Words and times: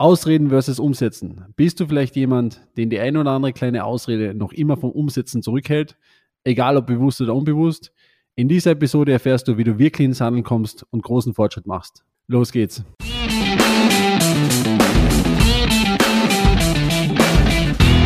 Ausreden 0.00 0.48
versus 0.48 0.80
Umsetzen. 0.80 1.44
Bist 1.56 1.78
du 1.78 1.86
vielleicht 1.86 2.16
jemand, 2.16 2.62
den 2.78 2.88
die 2.88 2.98
eine 2.98 3.20
oder 3.20 3.32
andere 3.32 3.52
kleine 3.52 3.84
Ausrede 3.84 4.32
noch 4.32 4.50
immer 4.50 4.78
vom 4.78 4.92
Umsetzen 4.92 5.42
zurückhält? 5.42 5.98
Egal 6.42 6.78
ob 6.78 6.86
bewusst 6.86 7.20
oder 7.20 7.34
unbewusst. 7.34 7.92
In 8.34 8.48
dieser 8.48 8.70
Episode 8.70 9.12
erfährst 9.12 9.46
du, 9.46 9.58
wie 9.58 9.64
du 9.64 9.78
wirklich 9.78 10.06
ins 10.06 10.22
Handeln 10.22 10.42
kommst 10.42 10.86
und 10.88 11.02
großen 11.02 11.34
Fortschritt 11.34 11.66
machst. 11.66 12.02
Los 12.28 12.50
geht's. 12.50 12.82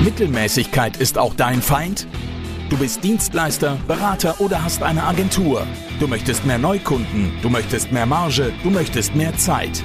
Mittelmäßigkeit 0.02 0.96
ist 0.96 1.16
auch 1.16 1.34
dein 1.34 1.62
Feind? 1.62 2.08
Du 2.70 2.76
bist 2.76 3.04
Dienstleister, 3.04 3.78
Berater 3.86 4.40
oder 4.40 4.64
hast 4.64 4.82
eine 4.82 5.04
Agentur. 5.04 5.64
Du 6.00 6.08
möchtest 6.08 6.44
mehr 6.44 6.58
Neukunden, 6.58 7.30
du 7.40 7.48
möchtest 7.48 7.92
mehr 7.92 8.06
Marge, 8.06 8.52
du 8.64 8.70
möchtest 8.70 9.14
mehr 9.14 9.36
Zeit. 9.36 9.84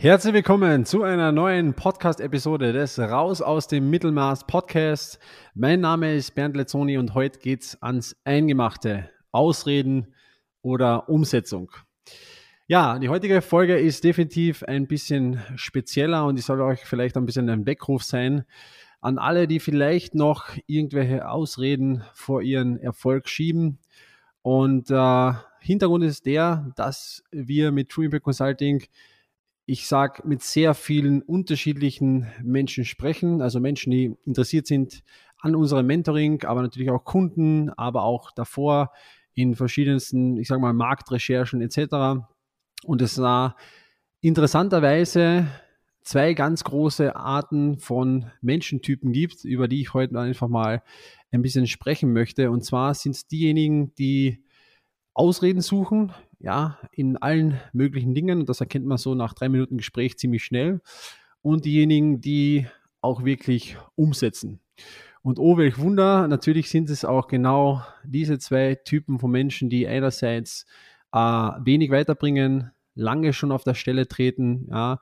Herzlich 0.00 0.32
willkommen 0.32 0.84
zu 0.84 1.02
einer 1.02 1.32
neuen 1.32 1.74
Podcast-Episode 1.74 2.72
des 2.72 3.00
Raus 3.00 3.42
aus 3.42 3.66
dem 3.66 3.90
Mittelmaß 3.90 4.46
Podcast. 4.46 5.18
Mein 5.56 5.80
Name 5.80 6.14
ist 6.14 6.36
Bernd 6.36 6.56
Lezzoni 6.56 6.98
und 6.98 7.14
heute 7.14 7.40
geht's 7.40 7.76
ans 7.82 8.14
Eingemachte. 8.22 9.10
Ausreden 9.32 10.14
oder 10.62 11.08
Umsetzung. 11.08 11.72
Ja, 12.68 13.00
die 13.00 13.08
heutige 13.08 13.42
Folge 13.42 13.76
ist 13.76 14.04
definitiv 14.04 14.62
ein 14.62 14.86
bisschen 14.86 15.42
spezieller 15.56 16.26
und 16.26 16.38
ich 16.38 16.44
soll 16.44 16.60
euch 16.60 16.84
vielleicht 16.84 17.16
ein 17.16 17.26
bisschen 17.26 17.50
ein 17.50 17.66
Weckruf 17.66 18.04
sein 18.04 18.44
an 19.00 19.18
alle, 19.18 19.48
die 19.48 19.58
vielleicht 19.58 20.14
noch 20.14 20.46
irgendwelche 20.68 21.28
Ausreden 21.28 22.04
vor 22.14 22.40
ihren 22.42 22.78
Erfolg 22.78 23.28
schieben. 23.28 23.80
Und 24.42 24.92
äh, 24.92 25.32
Hintergrund 25.58 26.04
ist 26.04 26.24
der, 26.24 26.72
dass 26.76 27.24
wir 27.32 27.72
mit 27.72 27.88
True 27.88 28.04
Impact 28.04 28.22
Consulting 28.22 28.84
ich 29.68 29.86
sage, 29.86 30.22
mit 30.26 30.42
sehr 30.42 30.72
vielen 30.72 31.20
unterschiedlichen 31.20 32.26
Menschen 32.42 32.86
sprechen, 32.86 33.42
also 33.42 33.60
Menschen, 33.60 33.90
die 33.90 34.16
interessiert 34.24 34.66
sind 34.66 35.02
an 35.40 35.54
unserem 35.54 35.86
Mentoring, 35.86 36.42
aber 36.44 36.62
natürlich 36.62 36.90
auch 36.90 37.04
Kunden, 37.04 37.68
aber 37.70 38.02
auch 38.02 38.30
davor 38.30 38.92
in 39.34 39.54
verschiedensten, 39.54 40.38
ich 40.38 40.48
sage 40.48 40.62
mal, 40.62 40.72
Marktrecherchen 40.72 41.60
etc. 41.60 42.24
Und 42.84 43.02
es 43.02 43.18
war 43.18 43.56
interessanterweise 44.22 45.48
zwei 46.02 46.32
ganz 46.32 46.64
große 46.64 47.14
Arten 47.14 47.78
von 47.78 48.30
Menschentypen 48.40 49.12
gibt, 49.12 49.44
über 49.44 49.68
die 49.68 49.82
ich 49.82 49.92
heute 49.92 50.18
einfach 50.18 50.48
mal 50.48 50.82
ein 51.30 51.42
bisschen 51.42 51.66
sprechen 51.66 52.14
möchte. 52.14 52.50
Und 52.50 52.64
zwar 52.64 52.94
sind 52.94 53.14
es 53.14 53.26
diejenigen, 53.26 53.94
die 53.96 54.42
Ausreden 55.12 55.60
suchen, 55.60 56.14
ja, 56.38 56.78
in 56.92 57.16
allen 57.16 57.60
möglichen 57.72 58.14
Dingen. 58.14 58.46
Das 58.46 58.60
erkennt 58.60 58.86
man 58.86 58.98
so 58.98 59.14
nach 59.14 59.34
drei 59.34 59.48
Minuten 59.48 59.76
Gespräch 59.76 60.18
ziemlich 60.18 60.44
schnell. 60.44 60.80
Und 61.42 61.64
diejenigen, 61.64 62.20
die 62.20 62.66
auch 63.00 63.24
wirklich 63.24 63.76
umsetzen. 63.94 64.60
Und 65.22 65.38
oh, 65.38 65.56
welch 65.56 65.78
Wunder, 65.78 66.28
natürlich 66.28 66.70
sind 66.70 66.90
es 66.90 67.04
auch 67.04 67.28
genau 67.28 67.82
diese 68.04 68.38
zwei 68.38 68.76
Typen 68.76 69.18
von 69.18 69.30
Menschen, 69.30 69.68
die 69.68 69.86
einerseits 69.86 70.66
äh, 71.12 71.18
wenig 71.18 71.90
weiterbringen, 71.90 72.70
lange 72.94 73.32
schon 73.32 73.52
auf 73.52 73.64
der 73.64 73.74
Stelle 73.74 74.08
treten, 74.08 74.68
ja, 74.70 75.00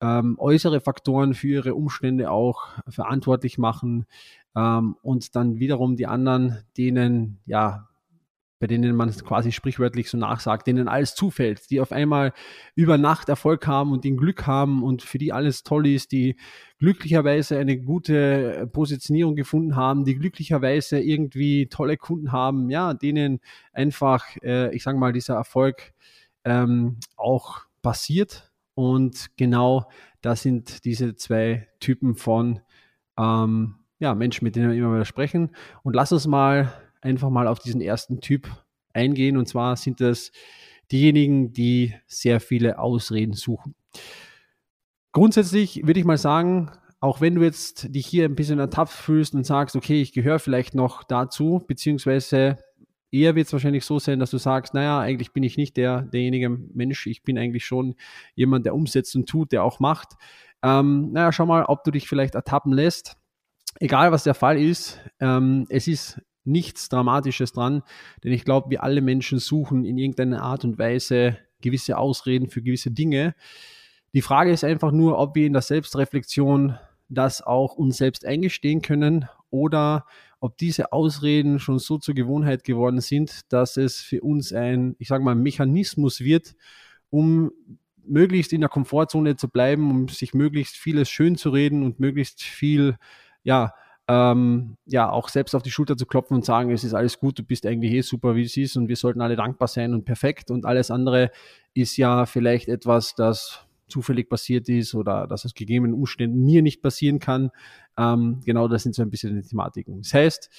ähm, 0.00 0.36
äußere 0.38 0.80
Faktoren 0.80 1.34
für 1.34 1.48
ihre 1.48 1.74
Umstände 1.74 2.30
auch 2.30 2.68
verantwortlich 2.88 3.58
machen 3.58 4.06
ähm, 4.54 4.96
und 5.02 5.34
dann 5.34 5.58
wiederum 5.58 5.96
die 5.96 6.06
anderen, 6.06 6.58
denen 6.76 7.40
ja 7.46 7.87
bei 8.60 8.66
denen 8.66 8.96
man 8.96 9.10
quasi 9.10 9.52
sprichwörtlich 9.52 10.10
so 10.10 10.18
nachsagt, 10.18 10.66
denen 10.66 10.88
alles 10.88 11.14
zufällt, 11.14 11.70
die 11.70 11.80
auf 11.80 11.92
einmal 11.92 12.32
über 12.74 12.98
Nacht 12.98 13.28
Erfolg 13.28 13.66
haben 13.66 13.92
und 13.92 14.04
den 14.04 14.16
Glück 14.16 14.46
haben 14.46 14.82
und 14.82 15.02
für 15.02 15.18
die 15.18 15.32
alles 15.32 15.62
toll 15.62 15.86
ist, 15.86 16.12
die 16.12 16.36
glücklicherweise 16.78 17.58
eine 17.58 17.78
gute 17.78 18.68
Positionierung 18.72 19.36
gefunden 19.36 19.76
haben, 19.76 20.04
die 20.04 20.16
glücklicherweise 20.16 21.00
irgendwie 21.00 21.68
tolle 21.68 21.96
Kunden 21.96 22.32
haben, 22.32 22.70
ja, 22.70 22.94
denen 22.94 23.40
einfach, 23.72 24.24
äh, 24.42 24.74
ich 24.74 24.82
sage 24.82 24.98
mal, 24.98 25.12
dieser 25.12 25.34
Erfolg 25.34 25.92
ähm, 26.44 26.96
auch 27.16 27.60
passiert. 27.82 28.50
Und 28.74 29.36
genau 29.36 29.88
das 30.20 30.42
sind 30.42 30.84
diese 30.84 31.16
zwei 31.16 31.68
Typen 31.80 32.14
von 32.14 32.60
ähm, 33.18 33.74
ja, 33.98 34.14
Menschen, 34.14 34.44
mit 34.44 34.56
denen 34.56 34.70
wir 34.70 34.76
immer 34.76 34.94
wieder 34.94 35.04
sprechen. 35.04 35.50
Und 35.82 35.94
lass 35.94 36.12
uns 36.12 36.26
mal 36.26 36.72
einfach 37.00 37.30
mal 37.30 37.46
auf 37.46 37.58
diesen 37.58 37.80
ersten 37.80 38.20
Typ 38.20 38.48
eingehen. 38.92 39.36
Und 39.36 39.46
zwar 39.46 39.76
sind 39.76 40.00
das 40.00 40.32
diejenigen, 40.90 41.52
die 41.52 41.94
sehr 42.06 42.40
viele 42.40 42.78
Ausreden 42.78 43.34
suchen. 43.34 43.74
Grundsätzlich 45.12 45.86
würde 45.86 46.00
ich 46.00 46.06
mal 46.06 46.18
sagen, 46.18 46.70
auch 47.00 47.20
wenn 47.20 47.36
du 47.36 47.42
jetzt 47.42 47.94
dich 47.94 48.06
hier 48.06 48.24
ein 48.24 48.34
bisschen 48.34 48.58
ertapft 48.58 48.96
fühlst 48.96 49.34
und 49.34 49.44
sagst, 49.44 49.76
okay, 49.76 50.00
ich 50.02 50.12
gehöre 50.12 50.38
vielleicht 50.38 50.74
noch 50.74 51.04
dazu, 51.04 51.62
beziehungsweise 51.66 52.58
eher 53.10 53.34
wird 53.34 53.46
es 53.46 53.52
wahrscheinlich 53.52 53.84
so 53.84 53.98
sein, 53.98 54.18
dass 54.18 54.30
du 54.30 54.38
sagst, 54.38 54.74
naja, 54.74 55.00
eigentlich 55.00 55.32
bin 55.32 55.42
ich 55.42 55.56
nicht 55.56 55.76
der, 55.76 56.02
derjenige 56.02 56.50
Mensch, 56.50 57.06
ich 57.06 57.22
bin 57.22 57.38
eigentlich 57.38 57.64
schon 57.64 57.94
jemand, 58.34 58.66
der 58.66 58.74
umsetzt 58.74 59.14
und 59.16 59.28
tut, 59.28 59.52
der 59.52 59.64
auch 59.64 59.80
macht. 59.80 60.14
Ähm, 60.62 61.12
naja, 61.12 61.32
schau 61.32 61.46
mal, 61.46 61.64
ob 61.64 61.84
du 61.84 61.90
dich 61.90 62.08
vielleicht 62.08 62.34
ertappen 62.34 62.72
lässt. 62.72 63.16
Egal 63.80 64.10
was 64.10 64.24
der 64.24 64.34
Fall 64.34 64.60
ist, 64.60 64.98
ähm, 65.20 65.66
es 65.68 65.86
ist 65.86 66.20
nichts 66.48 66.88
Dramatisches 66.88 67.52
dran, 67.52 67.82
denn 68.24 68.32
ich 68.32 68.44
glaube, 68.44 68.70
wir 68.70 68.82
alle 68.82 69.00
Menschen 69.00 69.38
suchen 69.38 69.84
in 69.84 69.98
irgendeiner 69.98 70.42
Art 70.42 70.64
und 70.64 70.78
Weise 70.78 71.38
gewisse 71.60 71.98
Ausreden 71.98 72.48
für 72.48 72.62
gewisse 72.62 72.90
Dinge. 72.90 73.34
Die 74.14 74.22
Frage 74.22 74.50
ist 74.50 74.64
einfach 74.64 74.92
nur, 74.92 75.18
ob 75.18 75.34
wir 75.34 75.46
in 75.46 75.52
der 75.52 75.62
Selbstreflexion 75.62 76.78
das 77.08 77.42
auch 77.42 77.74
uns 77.74 77.96
selbst 77.96 78.24
eingestehen 78.24 78.82
können 78.82 79.26
oder 79.50 80.06
ob 80.40 80.56
diese 80.56 80.92
Ausreden 80.92 81.58
schon 81.58 81.78
so 81.78 81.98
zur 81.98 82.14
Gewohnheit 82.14 82.64
geworden 82.64 83.00
sind, 83.00 83.52
dass 83.52 83.76
es 83.76 84.00
für 84.00 84.20
uns 84.20 84.52
ein, 84.52 84.94
ich 84.98 85.08
sage 85.08 85.24
mal, 85.24 85.34
Mechanismus 85.34 86.20
wird, 86.20 86.54
um 87.10 87.50
möglichst 88.04 88.52
in 88.52 88.60
der 88.60 88.70
Komfortzone 88.70 89.36
zu 89.36 89.48
bleiben, 89.48 89.90
um 89.90 90.08
sich 90.08 90.34
möglichst 90.34 90.76
vieles 90.76 91.10
schön 91.10 91.36
zu 91.36 91.50
reden 91.50 91.82
und 91.82 92.00
möglichst 92.00 92.42
viel, 92.42 92.96
ja, 93.42 93.72
ähm, 94.08 94.76
ja, 94.86 95.10
auch 95.10 95.28
selbst 95.28 95.54
auf 95.54 95.62
die 95.62 95.70
Schulter 95.70 95.96
zu 95.96 96.06
klopfen 96.06 96.34
und 96.34 96.44
sagen, 96.44 96.70
es 96.70 96.82
ist 96.82 96.94
alles 96.94 97.20
gut, 97.20 97.38
du 97.38 97.42
bist 97.42 97.66
eigentlich 97.66 97.92
eh 97.92 98.00
super, 98.00 98.34
wie 98.34 98.42
es 98.42 98.56
ist 98.56 98.76
und 98.76 98.88
wir 98.88 98.96
sollten 98.96 99.20
alle 99.20 99.36
dankbar 99.36 99.68
sein 99.68 99.92
und 99.92 100.04
perfekt 100.04 100.50
und 100.50 100.64
alles 100.64 100.90
andere 100.90 101.30
ist 101.74 101.96
ja 101.98 102.24
vielleicht 102.24 102.68
etwas, 102.68 103.14
das 103.14 103.66
zufällig 103.86 104.28
passiert 104.28 104.68
ist 104.68 104.94
oder 104.94 105.26
dass 105.26 105.44
es 105.44 105.54
gegebenen 105.54 105.94
Umständen 105.94 106.44
mir 106.44 106.62
nicht 106.62 106.82
passieren 106.82 107.18
kann. 107.18 107.50
Ähm, 107.96 108.40
genau, 108.44 108.68
das 108.68 108.82
sind 108.82 108.94
so 108.94 109.02
ein 109.02 109.10
bisschen 109.10 109.34
die 109.40 109.46
Thematiken. 109.46 110.02
Das 110.02 110.14
heißt, 110.14 110.50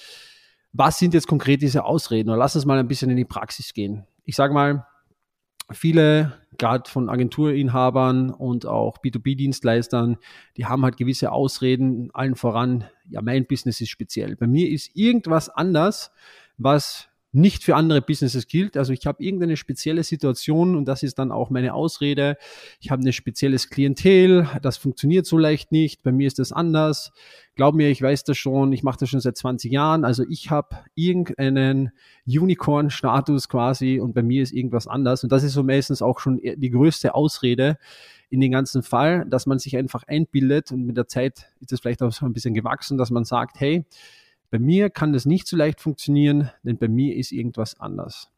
was 0.72 0.98
sind 0.98 1.14
jetzt 1.14 1.26
konkret 1.26 1.62
diese 1.62 1.84
Ausreden? 1.84 2.28
Oder 2.30 2.38
lass 2.38 2.54
uns 2.54 2.66
mal 2.66 2.78
ein 2.78 2.88
bisschen 2.88 3.10
in 3.10 3.16
die 3.16 3.24
Praxis 3.24 3.72
gehen. 3.72 4.04
Ich 4.24 4.36
sage 4.36 4.54
mal, 4.54 4.86
viele, 5.72 6.32
gerade 6.58 6.88
von 6.90 7.08
Agenturinhabern 7.08 8.30
und 8.30 8.66
auch 8.66 8.98
B2B-Dienstleistern, 8.98 10.18
die 10.56 10.66
haben 10.66 10.84
halt 10.84 10.96
gewisse 10.96 11.32
Ausreden, 11.32 12.10
allen 12.12 12.36
voran, 12.36 12.84
ja, 13.08 13.22
mein 13.22 13.46
Business 13.46 13.80
ist 13.80 13.90
speziell. 13.90 14.36
Bei 14.36 14.46
mir 14.46 14.68
ist 14.70 14.90
irgendwas 14.94 15.48
anders, 15.48 16.12
was 16.58 17.09
nicht 17.32 17.62
für 17.62 17.76
andere 17.76 18.02
Businesses 18.02 18.48
gilt. 18.48 18.76
Also 18.76 18.92
ich 18.92 19.06
habe 19.06 19.22
irgendeine 19.22 19.56
spezielle 19.56 20.02
Situation 20.02 20.74
und 20.74 20.86
das 20.86 21.02
ist 21.02 21.18
dann 21.18 21.30
auch 21.30 21.50
meine 21.50 21.74
Ausrede. 21.74 22.36
Ich 22.80 22.90
habe 22.90 23.02
ein 23.02 23.12
spezielles 23.12 23.70
Klientel, 23.70 24.48
das 24.62 24.76
funktioniert 24.78 25.26
so 25.26 25.38
leicht 25.38 25.70
nicht. 25.70 26.02
Bei 26.02 26.10
mir 26.10 26.26
ist 26.26 26.38
das 26.38 26.52
anders. 26.52 27.12
Glaub 27.54 27.74
mir, 27.74 27.88
ich 27.90 28.02
weiß 28.02 28.24
das 28.24 28.36
schon. 28.36 28.72
Ich 28.72 28.82
mache 28.82 28.98
das 29.00 29.10
schon 29.10 29.20
seit 29.20 29.36
20 29.36 29.70
Jahren. 29.70 30.04
Also 30.04 30.24
ich 30.28 30.50
habe 30.50 30.78
irgendeinen 30.94 31.92
Unicorn-Status 32.26 33.48
quasi 33.48 34.00
und 34.00 34.14
bei 34.14 34.22
mir 34.22 34.42
ist 34.42 34.52
irgendwas 34.52 34.88
anders. 34.88 35.22
Und 35.22 35.30
das 35.30 35.44
ist 35.44 35.52
so 35.52 35.62
meistens 35.62 36.02
auch 36.02 36.18
schon 36.18 36.40
die 36.42 36.70
größte 36.70 37.14
Ausrede 37.14 37.78
in 38.30 38.40
den 38.40 38.52
ganzen 38.52 38.82
Fall, 38.82 39.26
dass 39.28 39.46
man 39.46 39.58
sich 39.58 39.76
einfach 39.76 40.04
einbildet 40.06 40.70
und 40.70 40.86
mit 40.86 40.96
der 40.96 41.08
Zeit 41.08 41.48
ist 41.60 41.72
es 41.72 41.80
vielleicht 41.80 42.02
auch 42.02 42.12
so 42.12 42.24
ein 42.26 42.32
bisschen 42.32 42.54
gewachsen, 42.54 42.96
dass 42.96 43.10
man 43.10 43.24
sagt, 43.24 43.58
hey, 43.58 43.84
bei 44.50 44.58
mir 44.58 44.90
kann 44.90 45.12
das 45.12 45.26
nicht 45.26 45.46
so 45.46 45.56
leicht 45.56 45.80
funktionieren, 45.80 46.50
denn 46.62 46.78
bei 46.78 46.88
mir 46.88 47.16
ist 47.16 47.32
irgendwas 47.32 47.78
anders. 47.80 48.30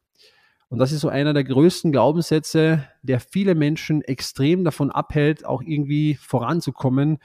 Und 0.68 0.78
das 0.78 0.92
ist 0.92 1.00
so 1.00 1.08
einer 1.08 1.34
der 1.34 1.44
größten 1.44 1.92
Glaubenssätze, 1.92 2.84
der 3.02 3.20
viele 3.20 3.54
Menschen 3.54 4.00
extrem 4.02 4.64
davon 4.64 4.90
abhält, 4.90 5.44
auch 5.44 5.62
irgendwie 5.62 6.14
voranzukommen. 6.14 7.18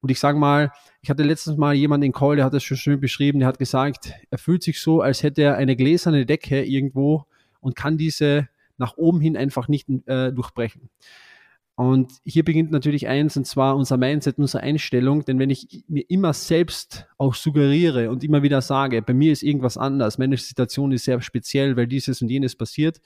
Und 0.00 0.10
ich 0.10 0.20
sage 0.20 0.38
mal, 0.38 0.70
ich 1.00 1.10
hatte 1.10 1.24
letztens 1.24 1.56
mal 1.56 1.74
jemanden 1.74 2.06
in 2.06 2.12
Call, 2.12 2.36
der 2.36 2.44
hat 2.44 2.54
das 2.54 2.62
schon 2.62 2.76
schön 2.76 3.00
beschrieben, 3.00 3.40
der 3.40 3.48
hat 3.48 3.58
gesagt, 3.58 4.12
er 4.30 4.38
fühlt 4.38 4.62
sich 4.62 4.80
so, 4.80 5.00
als 5.00 5.22
hätte 5.22 5.42
er 5.42 5.56
eine 5.56 5.74
gläserne 5.74 6.26
Decke 6.26 6.64
irgendwo 6.64 7.26
und 7.60 7.74
kann 7.74 7.98
diese 7.98 8.48
nach 8.78 8.96
oben 8.96 9.20
hin 9.20 9.36
einfach 9.36 9.68
nicht 9.68 9.88
äh, 10.06 10.32
durchbrechen. 10.32 10.88
Und 11.74 12.12
hier 12.24 12.44
beginnt 12.44 12.70
natürlich 12.70 13.08
eins, 13.08 13.36
und 13.36 13.46
zwar 13.46 13.76
unser 13.76 13.96
Mindset, 13.96 14.38
unsere 14.38 14.62
Einstellung. 14.62 15.24
Denn 15.24 15.38
wenn 15.38 15.50
ich 15.50 15.84
mir 15.88 16.04
immer 16.08 16.32
selbst 16.34 17.06
auch 17.16 17.34
suggeriere 17.34 18.10
und 18.10 18.22
immer 18.24 18.42
wieder 18.42 18.60
sage, 18.60 19.00
bei 19.00 19.14
mir 19.14 19.32
ist 19.32 19.42
irgendwas 19.42 19.78
anders, 19.78 20.18
meine 20.18 20.36
Situation 20.36 20.92
ist 20.92 21.04
sehr 21.04 21.20
speziell, 21.22 21.76
weil 21.76 21.86
dieses 21.86 22.20
und 22.20 22.28
jenes 22.28 22.56
passiert, 22.56 23.00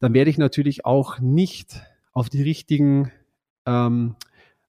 dann 0.00 0.14
werde 0.14 0.30
ich 0.30 0.38
natürlich 0.38 0.84
auch 0.84 1.20
nicht 1.20 1.80
auf 2.12 2.28
die 2.28 2.42
richtigen 2.42 3.12
ähm, 3.66 4.16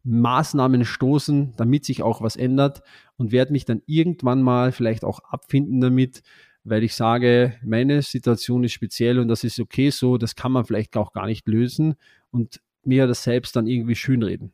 Maßnahmen 0.03 0.85
stoßen, 0.85 1.53
damit 1.57 1.85
sich 1.85 2.03
auch 2.03 2.21
was 2.21 2.35
ändert 2.35 2.81
und 3.17 3.31
werde 3.31 3.51
mich 3.51 3.65
dann 3.65 3.81
irgendwann 3.87 4.41
mal 4.41 4.71
vielleicht 4.71 5.03
auch 5.03 5.19
abfinden 5.19 5.81
damit, 5.81 6.23
weil 6.63 6.83
ich 6.83 6.95
sage, 6.95 7.55
meine 7.63 8.01
Situation 8.01 8.63
ist 8.63 8.73
speziell 8.73 9.19
und 9.19 9.27
das 9.27 9.43
ist 9.43 9.59
okay 9.59 9.89
so, 9.89 10.17
das 10.17 10.35
kann 10.35 10.51
man 10.51 10.65
vielleicht 10.65 10.95
auch 10.95 11.13
gar 11.13 11.25
nicht 11.25 11.47
lösen 11.47 11.95
und 12.31 12.61
mir 12.87 13.07
das 13.07 13.23
selbst 13.23 13.55
dann 13.55 13.67
irgendwie 13.67 13.95
schönreden. 13.95 14.53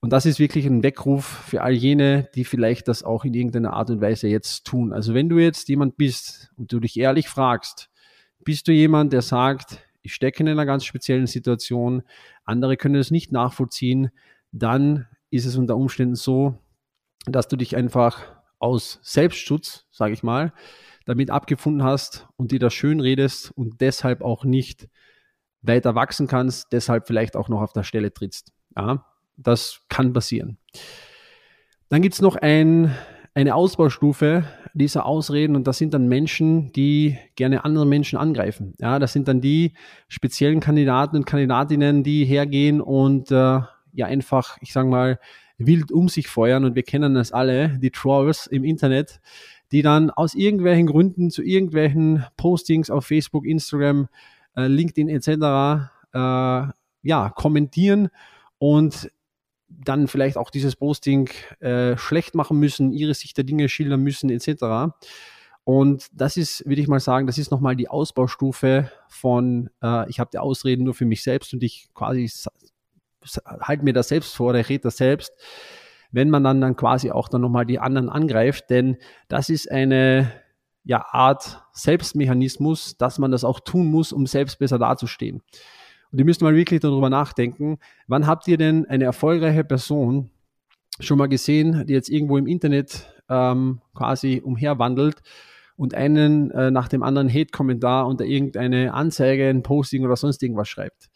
Und 0.00 0.12
das 0.12 0.24
ist 0.24 0.38
wirklich 0.38 0.64
ein 0.66 0.82
Weckruf 0.82 1.24
für 1.24 1.62
all 1.62 1.72
jene, 1.72 2.28
die 2.34 2.44
vielleicht 2.44 2.88
das 2.88 3.02
auch 3.02 3.24
in 3.24 3.34
irgendeiner 3.34 3.74
Art 3.74 3.90
und 3.90 4.00
Weise 4.00 4.28
jetzt 4.28 4.64
tun. 4.64 4.92
Also 4.94 5.12
wenn 5.12 5.28
du 5.28 5.38
jetzt 5.38 5.68
jemand 5.68 5.98
bist 5.98 6.50
und 6.56 6.72
du 6.72 6.80
dich 6.80 6.98
ehrlich 6.98 7.28
fragst, 7.28 7.90
bist 8.42 8.66
du 8.66 8.72
jemand, 8.72 9.12
der 9.12 9.20
sagt, 9.20 9.84
ich 10.00 10.14
stecke 10.14 10.42
in 10.42 10.48
einer 10.48 10.64
ganz 10.64 10.84
speziellen 10.84 11.26
Situation, 11.26 12.02
andere 12.44 12.78
können 12.78 12.94
es 12.94 13.10
nicht 13.10 13.30
nachvollziehen, 13.32 14.10
dann 14.52 15.06
ist 15.30 15.44
es 15.44 15.56
unter 15.56 15.76
Umständen 15.76 16.14
so, 16.14 16.58
dass 17.26 17.48
du 17.48 17.56
dich 17.56 17.76
einfach 17.76 18.22
aus 18.58 19.00
Selbstschutz, 19.02 19.86
sage 19.90 20.14
ich 20.14 20.22
mal, 20.22 20.54
damit 21.04 21.30
abgefunden 21.30 21.82
hast 21.82 22.26
und 22.36 22.52
dir 22.52 22.58
das 22.58 22.72
schön 22.72 23.00
redest 23.00 23.52
und 23.54 23.80
deshalb 23.82 24.22
auch 24.22 24.44
nicht 24.44 24.88
weiter 25.62 25.94
wachsen 25.94 26.26
kannst, 26.26 26.72
deshalb 26.72 27.06
vielleicht 27.06 27.36
auch 27.36 27.48
noch 27.48 27.60
auf 27.60 27.72
der 27.72 27.82
Stelle 27.82 28.12
trittst. 28.12 28.52
Ja, 28.76 29.04
das 29.36 29.82
kann 29.88 30.12
passieren. 30.12 30.58
Dann 31.88 32.02
gibt 32.02 32.14
es 32.14 32.22
noch 32.22 32.36
ein, 32.36 32.94
eine 33.34 33.54
Ausbaustufe 33.54 34.44
dieser 34.74 35.06
Ausreden 35.06 35.56
und 35.56 35.66
das 35.66 35.78
sind 35.78 35.94
dann 35.94 36.08
Menschen, 36.08 36.72
die 36.72 37.18
gerne 37.34 37.64
andere 37.64 37.86
Menschen 37.86 38.18
angreifen. 38.18 38.74
Ja, 38.78 38.98
das 38.98 39.12
sind 39.12 39.28
dann 39.28 39.40
die 39.40 39.74
speziellen 40.08 40.60
Kandidaten 40.60 41.16
und 41.16 41.26
Kandidatinnen, 41.26 42.04
die 42.04 42.24
hergehen 42.24 42.80
und 42.80 43.30
äh, 43.30 43.60
ja 43.92 44.06
einfach, 44.06 44.58
ich 44.60 44.72
sage 44.72 44.88
mal, 44.88 45.18
wild 45.58 45.92
um 45.92 46.08
sich 46.08 46.28
feuern 46.28 46.64
und 46.64 46.74
wir 46.74 46.82
kennen 46.82 47.14
das 47.14 47.32
alle, 47.32 47.78
die 47.78 47.90
Trolls 47.90 48.46
im 48.46 48.64
Internet, 48.64 49.20
die 49.72 49.82
dann 49.82 50.10
aus 50.10 50.34
irgendwelchen 50.34 50.86
Gründen 50.86 51.30
zu 51.30 51.42
irgendwelchen 51.42 52.24
Postings 52.36 52.90
auf 52.90 53.06
Facebook, 53.06 53.46
Instagram, 53.46 54.08
äh, 54.56 54.66
LinkedIn 54.66 55.08
etc. 55.08 55.90
Äh, 56.12 56.72
ja, 57.02 57.30
kommentieren 57.34 58.08
und 58.58 59.10
dann 59.68 60.08
vielleicht 60.08 60.36
auch 60.36 60.50
dieses 60.50 60.76
Posting 60.76 61.30
äh, 61.60 61.96
schlecht 61.96 62.34
machen 62.34 62.58
müssen, 62.58 62.92
ihre 62.92 63.14
Sicht 63.14 63.36
der 63.36 63.44
Dinge 63.44 63.68
schildern 63.68 64.02
müssen 64.02 64.28
etc. 64.30 64.92
Und 65.64 66.08
das 66.12 66.36
ist, 66.36 66.66
würde 66.66 66.80
ich 66.80 66.88
mal 66.88 67.00
sagen, 67.00 67.26
das 67.26 67.38
ist 67.38 67.50
nochmal 67.50 67.76
die 67.76 67.88
Ausbaustufe 67.88 68.90
von, 69.08 69.70
äh, 69.82 70.08
ich 70.10 70.18
habe 70.18 70.30
die 70.32 70.38
Ausreden 70.38 70.84
nur 70.84 70.94
für 70.94 71.04
mich 71.04 71.22
selbst 71.22 71.54
und 71.54 71.62
ich 71.62 71.88
quasi 71.94 72.28
halte 73.44 73.84
mir 73.84 73.92
das 73.92 74.08
selbst 74.08 74.34
vor 74.34 74.50
oder 74.50 74.68
rede 74.68 74.84
das 74.84 74.96
selbst, 74.96 75.32
wenn 76.10 76.30
man 76.30 76.42
dann, 76.42 76.60
dann 76.60 76.76
quasi 76.76 77.10
auch 77.10 77.28
dann 77.28 77.42
nochmal 77.42 77.66
die 77.66 77.78
anderen 77.78 78.08
angreift, 78.08 78.70
denn 78.70 78.96
das 79.28 79.48
ist 79.48 79.70
eine 79.70 80.32
ja, 80.84 81.04
Art 81.10 81.62
Selbstmechanismus, 81.72 82.96
dass 82.96 83.18
man 83.18 83.30
das 83.30 83.44
auch 83.44 83.60
tun 83.60 83.86
muss, 83.90 84.12
um 84.12 84.26
selbst 84.26 84.58
besser 84.58 84.78
dazustehen. 84.78 85.42
Und 86.10 86.18
ihr 86.18 86.24
müsst 86.24 86.42
mal 86.42 86.54
wirklich 86.54 86.80
darüber 86.80 87.10
nachdenken, 87.10 87.78
wann 88.06 88.26
habt 88.26 88.48
ihr 88.48 88.56
denn 88.56 88.86
eine 88.86 89.04
erfolgreiche 89.04 89.64
Person 89.64 90.30
schon 90.98 91.18
mal 91.18 91.28
gesehen, 91.28 91.86
die 91.86 91.92
jetzt 91.92 92.08
irgendwo 92.08 92.36
im 92.36 92.46
Internet 92.46 93.12
ähm, 93.28 93.80
quasi 93.94 94.40
umherwandelt 94.44 95.22
und 95.76 95.94
einen 95.94 96.50
äh, 96.50 96.70
nach 96.70 96.88
dem 96.88 97.02
anderen 97.02 97.28
Hate-Kommentar 97.28 98.06
unter 98.06 98.24
irgendeine 98.24 98.92
Anzeige, 98.92 99.48
ein 99.48 99.62
Posting 99.62 100.04
oder 100.04 100.16
sonst 100.16 100.42
irgendwas 100.42 100.68
schreibt 100.68 101.08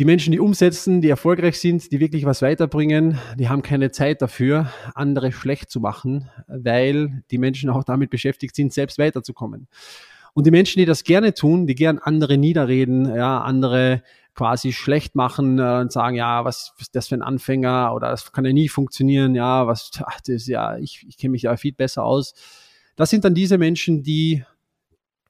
die 0.00 0.06
Menschen, 0.06 0.32
die 0.32 0.40
umsetzen, 0.40 1.02
die 1.02 1.10
erfolgreich 1.10 1.60
sind, 1.60 1.92
die 1.92 2.00
wirklich 2.00 2.24
was 2.24 2.40
weiterbringen, 2.40 3.18
die 3.38 3.50
haben 3.50 3.60
keine 3.60 3.90
Zeit 3.90 4.22
dafür, 4.22 4.72
andere 4.94 5.30
schlecht 5.30 5.68
zu 5.68 5.78
machen, 5.78 6.30
weil 6.46 7.22
die 7.30 7.36
Menschen 7.36 7.68
auch 7.68 7.84
damit 7.84 8.08
beschäftigt 8.08 8.56
sind, 8.56 8.72
selbst 8.72 8.96
weiterzukommen. 8.96 9.68
Und 10.32 10.46
die 10.46 10.52
Menschen, 10.52 10.78
die 10.78 10.86
das 10.86 11.04
gerne 11.04 11.34
tun, 11.34 11.66
die 11.66 11.74
gern 11.74 11.98
andere 11.98 12.38
niederreden, 12.38 13.14
ja, 13.14 13.42
andere 13.42 14.02
quasi 14.32 14.72
schlecht 14.72 15.16
machen 15.16 15.58
äh, 15.58 15.80
und 15.82 15.92
sagen, 15.92 16.16
ja, 16.16 16.46
was 16.46 16.72
ist 16.78 16.96
das 16.96 17.08
für 17.08 17.16
ein 17.16 17.22
Anfänger 17.22 17.92
oder 17.94 18.08
das 18.08 18.32
kann 18.32 18.46
ja 18.46 18.54
nie 18.54 18.70
funktionieren, 18.70 19.34
ja, 19.34 19.66
was, 19.66 19.90
ach, 20.02 20.22
das 20.22 20.46
ja, 20.46 20.78
ich, 20.78 21.04
ich 21.10 21.18
kenne 21.18 21.32
mich 21.32 21.42
ja 21.42 21.54
viel 21.58 21.72
besser 21.72 22.04
aus. 22.04 22.32
Das 22.96 23.10
sind 23.10 23.26
dann 23.26 23.34
diese 23.34 23.58
Menschen, 23.58 24.02
die, 24.02 24.44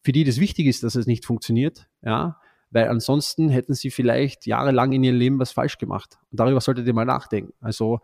für 0.05 0.13
die 0.13 0.23
das 0.23 0.39
wichtig 0.39 0.69
ist, 0.69 0.85
dass 0.85 0.95
es 0.95 1.09
nicht 1.09 1.25
funktioniert, 1.25 1.89
ja, 2.05 2.37
weil 2.71 2.89
ansonsten 2.89 3.49
hätten 3.49 3.75
sie 3.75 3.91
vielleicht 3.91 4.47
jahrelang 4.47 4.93
in 4.93 5.03
ihrem 5.03 5.17
Leben 5.17 5.39
was 5.39 5.53
falsch 5.53 5.79
gemacht. 5.79 6.19
Und 6.31 6.41
darüber 6.41 6.61
solltet 6.61 6.87
ihr 6.87 6.95
mal 6.95 7.05
nachdenken. 7.05 7.53
Also 7.61 8.01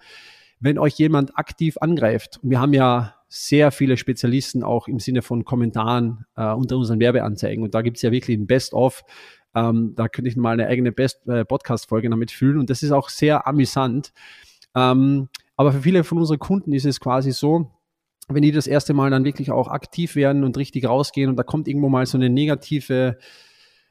wenn 0.60 0.78
euch 0.78 0.94
jemand 0.94 1.38
aktiv 1.38 1.76
angreift, 1.80 2.40
und 2.42 2.50
wir 2.50 2.60
haben 2.60 2.72
ja 2.72 3.14
sehr 3.28 3.70
viele 3.70 3.96
Spezialisten 3.96 4.62
auch 4.62 4.88
im 4.88 4.98
Sinne 4.98 5.22
von 5.22 5.44
Kommentaren 5.44 6.24
äh, 6.36 6.52
unter 6.52 6.76
unseren 6.76 7.00
Werbeanzeigen 7.00 7.64
und 7.64 7.74
da 7.74 7.82
gibt 7.82 7.96
es 7.96 8.02
ja 8.02 8.12
wirklich 8.12 8.38
ein 8.38 8.46
Best-of. 8.46 9.02
Ähm, 9.54 9.94
da 9.96 10.08
könnte 10.08 10.28
ich 10.28 10.36
mal 10.36 10.52
eine 10.52 10.68
eigene 10.68 10.92
Best 10.92 11.26
äh, 11.28 11.44
Podcast-Folge 11.44 12.08
damit 12.08 12.30
fühlen 12.30 12.58
und 12.58 12.70
das 12.70 12.82
ist 12.82 12.92
auch 12.92 13.08
sehr 13.08 13.46
amüsant. 13.46 14.12
Ähm, 14.74 15.28
aber 15.56 15.72
für 15.72 15.82
viele 15.82 16.04
von 16.04 16.18
unseren 16.18 16.38
Kunden 16.38 16.72
ist 16.72 16.84
es 16.84 17.00
quasi 17.00 17.32
so, 17.32 17.72
wenn 18.28 18.42
die 18.42 18.52
das 18.52 18.66
erste 18.66 18.94
Mal 18.94 19.10
dann 19.10 19.24
wirklich 19.24 19.50
auch 19.50 19.68
aktiv 19.68 20.14
werden 20.14 20.44
und 20.44 20.56
richtig 20.56 20.86
rausgehen 20.86 21.30
und 21.30 21.36
da 21.36 21.42
kommt 21.42 21.68
irgendwo 21.68 21.88
mal 21.88 22.06
so 22.06 22.18
eine 22.18 22.30
negative 22.30 23.18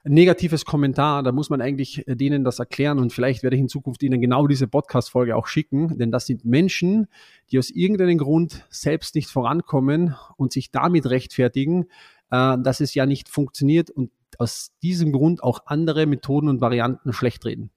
negatives 0.08 0.66
Kommentar, 0.66 1.24
da 1.24 1.32
muss 1.32 1.50
man 1.50 1.62
eigentlich 1.62 2.08
äh, 2.08 2.16
denen 2.16 2.44
das 2.44 2.60
erklären 2.60 3.00
und 3.00 3.12
vielleicht 3.12 3.44
werde 3.44 3.56
ich 3.56 3.62
in 3.62 3.70
Zukunft 3.70 4.04
ihnen 4.04 4.22
genau 4.22 4.48
diese 4.48 4.68
Podcast-Folge 4.68 5.36
auch 5.36 5.48
schicken, 5.48 5.98
denn 5.98 6.12
das 6.12 6.26
sind 6.26 6.46
Menschen, 6.46 7.08
die 7.52 7.60
aus 7.60 7.70
irgendeinem 7.70 8.18
Grund 8.18 8.66
selbst 8.70 9.16
nicht 9.16 9.30
vorankommen 9.30 10.16
und 10.38 10.54
sich 10.54 10.72
damit 10.72 11.10
rechtfertigen, 11.10 11.86
äh, 12.32 12.58
dass 12.60 12.80
es 12.80 12.94
ja 12.94 13.06
nicht 13.06 13.30
funktioniert 13.30 13.90
und 13.90 14.12
aus 14.38 14.72
diesem 14.84 15.12
Grund 15.12 15.44
auch 15.44 15.66
andere 15.66 16.06
Methoden 16.06 16.50
und 16.50 16.62
Varianten 16.62 17.14
schlecht 17.14 17.46
reden. 17.46 17.72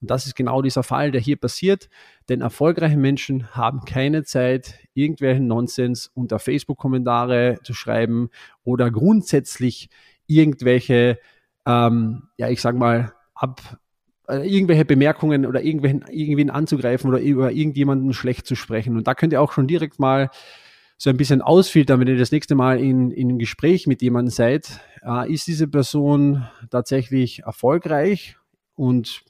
Und 0.00 0.10
das 0.10 0.26
ist 0.26 0.34
genau 0.34 0.62
dieser 0.62 0.82
Fall, 0.82 1.10
der 1.10 1.20
hier 1.20 1.36
passiert, 1.36 1.88
denn 2.28 2.40
erfolgreiche 2.40 2.96
Menschen 2.96 3.54
haben 3.54 3.84
keine 3.84 4.24
Zeit, 4.24 4.80
irgendwelchen 4.94 5.46
Nonsens 5.46 6.10
unter 6.14 6.38
Facebook-Kommentare 6.38 7.58
zu 7.64 7.74
schreiben 7.74 8.30
oder 8.64 8.90
grundsätzlich 8.90 9.90
irgendwelche 10.26 11.18
ähm, 11.70 12.22
ja, 12.36 12.48
ich 12.48 12.60
sag 12.60 12.76
mal, 12.76 13.12
ab 13.34 13.78
äh, 14.28 14.48
irgendwelche 14.48 14.84
Bemerkungen 14.84 15.46
oder 15.46 15.62
irgendwen, 15.62 16.04
irgendwen 16.10 16.50
anzugreifen 16.50 17.08
oder 17.10 17.20
über 17.20 17.52
irgendjemanden 17.52 18.12
schlecht 18.12 18.46
zu 18.46 18.54
sprechen. 18.54 18.96
Und 18.96 19.06
da 19.06 19.14
könnt 19.14 19.32
ihr 19.32 19.40
auch 19.40 19.52
schon 19.52 19.66
direkt 19.66 19.98
mal 19.98 20.30
so 20.96 21.10
ein 21.10 21.16
bisschen 21.16 21.40
ausfiltern, 21.40 21.98
wenn 22.00 22.08
ihr 22.08 22.18
das 22.18 22.32
nächste 22.32 22.54
Mal 22.54 22.78
in, 22.78 23.10
in 23.10 23.30
einem 23.30 23.38
Gespräch 23.38 23.86
mit 23.86 24.02
jemandem 24.02 24.30
seid. 24.30 24.80
Äh, 25.02 25.32
ist 25.32 25.46
diese 25.46 25.68
Person 25.68 26.46
tatsächlich 26.70 27.40
erfolgreich 27.40 28.36
und 28.74 29.22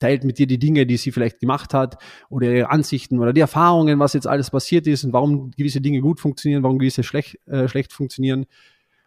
teilt 0.00 0.24
mit 0.24 0.38
dir 0.38 0.46
die 0.46 0.58
Dinge, 0.58 0.86
die 0.86 0.96
sie 0.96 1.12
vielleicht 1.12 1.38
gemacht 1.38 1.72
hat 1.72 1.96
oder 2.28 2.50
ihre 2.50 2.70
Ansichten 2.70 3.20
oder 3.20 3.32
die 3.32 3.40
Erfahrungen, 3.40 3.98
was 4.00 4.12
jetzt 4.12 4.26
alles 4.26 4.50
passiert 4.50 4.86
ist 4.86 5.04
und 5.04 5.12
warum 5.12 5.52
gewisse 5.52 5.80
Dinge 5.80 6.00
gut 6.00 6.20
funktionieren, 6.20 6.62
warum 6.62 6.78
gewisse 6.78 7.04
schlecht, 7.04 7.38
äh, 7.46 7.68
schlecht 7.68 7.92
funktionieren. 7.92 8.46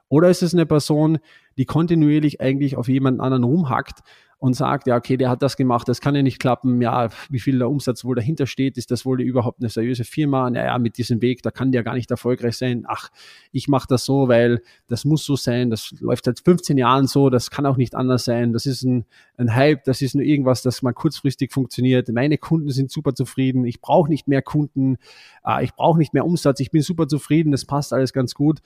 Oder 0.09 0.29
ist 0.29 0.43
es 0.43 0.53
eine 0.53 0.65
Person, 0.65 1.19
die 1.57 1.65
kontinuierlich 1.65 2.39
eigentlich 2.41 2.77
auf 2.77 2.87
jemanden 2.87 3.21
anderen 3.21 3.43
rumhackt 3.43 3.99
und 4.39 4.53
sagt, 4.53 4.85
ja, 4.85 4.95
okay, 4.95 5.17
der 5.17 5.29
hat 5.29 5.41
das 5.41 5.57
gemacht, 5.57 5.87
das 5.87 5.99
kann 5.99 6.15
ja 6.15 6.21
nicht 6.21 6.39
klappen, 6.39 6.79
ja, 6.79 7.09
wie 7.29 7.39
viel 7.39 7.57
der 7.57 7.69
Umsatz 7.69 8.05
wohl 8.05 8.15
dahinter 8.15 8.45
steht, 8.45 8.77
ist 8.77 8.91
das 8.91 9.03
wohl 9.03 9.19
überhaupt 9.21 9.61
eine 9.61 9.69
seriöse 9.69 10.03
Firma? 10.03 10.49
Naja, 10.49 10.77
mit 10.77 10.97
diesem 10.99 11.21
Weg, 11.23 11.41
da 11.41 11.49
kann 11.49 11.71
der 11.71 11.83
gar 11.83 11.95
nicht 11.95 12.11
erfolgreich 12.11 12.55
sein. 12.55 12.85
Ach, 12.87 13.09
ich 13.51 13.67
mache 13.67 13.87
das 13.89 14.05
so, 14.05 14.27
weil 14.27 14.61
das 14.87 15.05
muss 15.05 15.25
so 15.25 15.35
sein, 15.35 15.71
das 15.71 15.91
läuft 15.99 16.25
seit 16.25 16.39
15 16.39 16.77
Jahren 16.77 17.07
so, 17.07 17.31
das 17.31 17.49
kann 17.49 17.65
auch 17.65 17.77
nicht 17.77 17.95
anders 17.95 18.25
sein, 18.25 18.53
das 18.53 18.67
ist 18.67 18.83
ein, 18.83 19.05
ein 19.37 19.55
Hype, 19.55 19.83
das 19.85 20.03
ist 20.03 20.13
nur 20.13 20.23
irgendwas, 20.23 20.61
das 20.61 20.83
mal 20.83 20.93
kurzfristig 20.93 21.51
funktioniert. 21.51 22.07
Meine 22.09 22.37
Kunden 22.37 22.69
sind 22.69 22.91
super 22.91 23.15
zufrieden, 23.15 23.65
ich 23.65 23.81
brauche 23.81 24.09
nicht 24.09 24.27
mehr 24.27 24.43
Kunden, 24.43 24.97
äh, 25.45 25.63
ich 25.63 25.73
brauche 25.73 25.97
nicht 25.97 26.13
mehr 26.13 26.25
Umsatz, 26.25 26.59
ich 26.59 26.69
bin 26.69 26.83
super 26.83 27.07
zufrieden, 27.07 27.51
das 27.51 27.65
passt 27.65 27.91
alles 27.91 28.13
ganz 28.13 28.35
gut. 28.35 28.59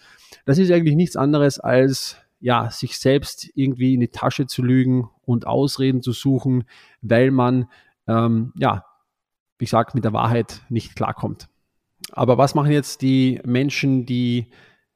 Das 0.46 0.58
ist 0.58 0.70
eigentlich 0.70 0.96
nichts 0.96 1.16
anderes 1.16 1.60
als 1.60 2.18
ja, 2.42 2.70
sich 2.72 2.98
selbst 2.98 3.50
irgendwie 3.56 3.94
in 3.94 4.00
die 4.00 4.10
Tasche 4.10 4.48
zu 4.48 4.64
lügen 4.64 5.10
und 5.24 5.48
Ausreden 5.48 6.02
zu 6.02 6.12
suchen, 6.12 6.66
weil 7.02 7.32
man, 7.32 7.68
ähm, 8.08 8.52
ja, 8.58 8.86
wie 9.60 9.66
gesagt, 9.66 9.94
mit 9.94 10.04
der 10.04 10.14
Wahrheit 10.14 10.62
nicht 10.70 10.96
klarkommt. 10.96 11.48
Aber 12.12 12.38
was 12.38 12.56
machen 12.56 12.72
jetzt 12.72 13.04
die 13.04 13.40
Menschen, 13.46 14.08
die, 14.08 14.48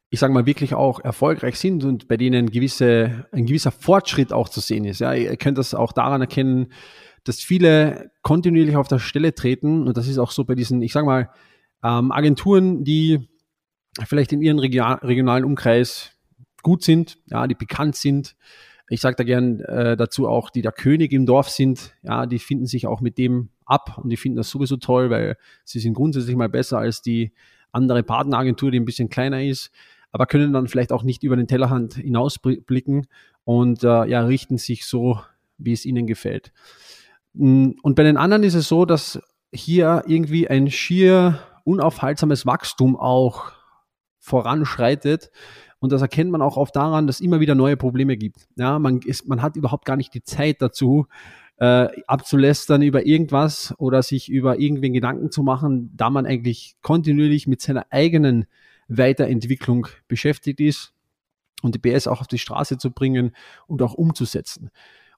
ich 0.10 0.20
sage 0.20 0.34
mal, 0.34 0.48
wirklich 0.48 0.74
auch 0.74 1.00
erfolgreich 1.00 1.60
sind 1.60 1.84
und 1.84 2.08
bei 2.08 2.18
denen 2.18 2.50
gewisse, 2.50 3.28
ein 3.32 3.46
gewisser 3.46 3.72
Fortschritt 3.72 4.34
auch 4.34 4.50
zu 4.50 4.60
sehen 4.60 4.84
ist? 4.86 5.00
Ja, 5.00 5.14
ihr 5.14 5.38
könnt 5.38 5.60
das 5.60 5.76
auch 5.76 5.94
daran 5.94 6.22
erkennen, 6.22 6.74
dass 7.24 7.42
viele 7.42 8.12
kontinuierlich 8.24 8.76
auf 8.76 8.88
der 8.88 9.00
Stelle 9.00 9.36
treten 9.36 9.88
und 9.88 9.98
das 9.98 10.08
ist 10.08 10.18
auch 10.18 10.32
so 10.32 10.46
bei 10.46 10.56
diesen, 10.56 10.82
ich 10.82 10.94
sage 10.94 11.06
mal, 11.06 11.30
ähm, 11.84 12.12
Agenturen, 12.12 12.84
die 12.84 13.30
vielleicht 14.04 14.34
in 14.34 14.42
ihrem 14.42 14.60
regionalen 14.60 15.46
Umkreis 15.46 16.15
gut 16.66 16.84
sind, 16.84 17.20
ja, 17.28 17.46
die 17.46 17.54
bekannt 17.54 17.96
sind. 17.96 18.36
Ich 18.90 19.02
sage 19.02 19.16
da 19.16 19.24
gern 19.24 19.60
äh, 19.60 19.96
dazu 19.96 20.28
auch, 20.28 20.50
die 20.50 20.64
der 20.64 20.72
König 20.72 21.14
im 21.14 21.28
Dorf 21.28 21.48
sind, 21.50 21.94
ja, 22.02 22.26
die 22.26 22.40
finden 22.40 22.66
sich 22.66 22.88
auch 22.88 23.02
mit 23.02 23.20
dem 23.20 23.50
ab 23.66 24.00
und 24.00 24.10
die 24.10 24.18
finden 24.18 24.38
das 24.38 24.50
sowieso 24.50 24.78
toll, 24.78 25.12
weil 25.12 25.38
sie 25.64 25.80
sind 25.80 25.94
grundsätzlich 25.94 26.36
mal 26.36 26.50
besser 26.50 26.80
als 26.80 27.04
die 27.04 27.34
andere 27.72 28.02
Partneragentur, 28.02 28.72
die 28.72 28.80
ein 28.80 28.86
bisschen 28.86 29.10
kleiner 29.10 29.44
ist, 29.44 29.70
aber 30.12 30.26
können 30.26 30.54
dann 30.54 30.68
vielleicht 30.68 30.92
auch 30.92 31.04
nicht 31.04 31.22
über 31.22 31.36
den 31.36 31.48
Tellerhand 31.48 31.94
hinausblicken 31.94 33.06
und 33.44 33.84
äh, 33.84 34.06
ja, 34.08 34.26
richten 34.26 34.58
sich 34.58 34.88
so, 34.88 35.20
wie 35.60 35.74
es 35.74 35.86
ihnen 35.86 36.08
gefällt. 36.08 36.52
Und 37.34 37.96
bei 37.96 38.04
den 38.04 38.18
anderen 38.18 38.42
ist 38.42 38.56
es 38.56 38.68
so, 38.68 38.86
dass 38.86 39.22
hier 39.54 40.04
irgendwie 40.08 40.48
ein 40.48 40.72
schier 40.72 41.40
unaufhaltsames 41.64 42.48
Wachstum 42.48 42.96
auch 42.96 43.52
voranschreitet. 44.20 45.30
Und 45.86 45.92
das 45.92 46.02
erkennt 46.02 46.32
man 46.32 46.42
auch 46.42 46.58
oft 46.58 46.76
daran, 46.76 47.06
dass 47.06 47.18
es 47.18 47.22
immer 47.22 47.40
wieder 47.40 47.54
neue 47.54 47.78
Probleme 47.78 48.18
gibt. 48.18 48.48
Ja, 48.56 48.80
man, 48.80 49.02
ist, 49.02 49.28
man 49.28 49.44
hat 49.44 49.56
überhaupt 49.56 49.86
gar 49.86 49.96
nicht 49.96 50.16
die 50.16 50.24
Zeit 50.24 50.64
dazu, 50.64 51.06
äh, 51.58 51.88
abzulästern 52.08 52.82
über 52.82 53.06
irgendwas 53.06 53.76
oder 53.78 54.02
sich 54.02 54.28
über 54.28 54.60
irgendwen 54.60 54.94
Gedanken 54.94 55.30
zu 55.30 55.44
machen, 55.44 55.92
da 55.96 56.10
man 56.10 56.26
eigentlich 56.26 56.76
kontinuierlich 56.82 57.46
mit 57.46 57.62
seiner 57.62 57.86
eigenen 57.92 58.46
Weiterentwicklung 58.88 59.88
beschäftigt 60.08 60.60
ist 60.60 60.94
und 61.62 61.76
die 61.76 61.80
BS 61.80 62.08
auch 62.08 62.22
auf 62.22 62.28
die 62.28 62.40
Straße 62.40 62.80
zu 62.80 62.90
bringen 62.90 63.36
und 63.68 63.84
auch 63.84 63.94
umzusetzen. 63.94 64.72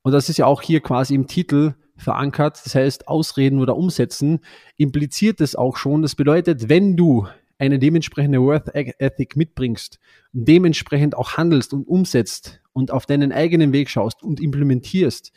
Und 0.04 0.12
das 0.12 0.28
ist 0.28 0.38
ja 0.38 0.48
auch 0.48 0.62
hier 0.62 0.82
quasi 0.82 1.16
im 1.16 1.28
Titel 1.28 1.76
verankert. 1.96 2.62
Das 2.66 2.76
heißt, 2.76 3.08
ausreden 3.08 3.60
oder 3.60 3.78
umsetzen 3.78 4.42
impliziert 4.76 5.40
es 5.40 5.56
auch 5.56 5.78
schon. 5.78 6.02
Das 6.02 6.16
bedeutet, 6.16 6.68
wenn 6.68 6.98
du 6.98 7.28
eine 7.60 7.80
dementsprechende 7.80 8.42
Worth 8.42 8.74
Ethic 8.74 9.36
mitbringst 9.36 10.00
und 10.34 10.48
dementsprechend 10.48 11.16
auch 11.16 11.38
handelst 11.38 11.74
und 11.74 11.88
umsetzt 11.88 12.62
und 12.74 12.92
auf 12.92 13.06
deinen 13.06 13.32
eigenen 13.32 13.74
Weg 13.74 13.90
schaust 13.90 14.24
und 14.24 14.40
implementierst, 14.40 15.32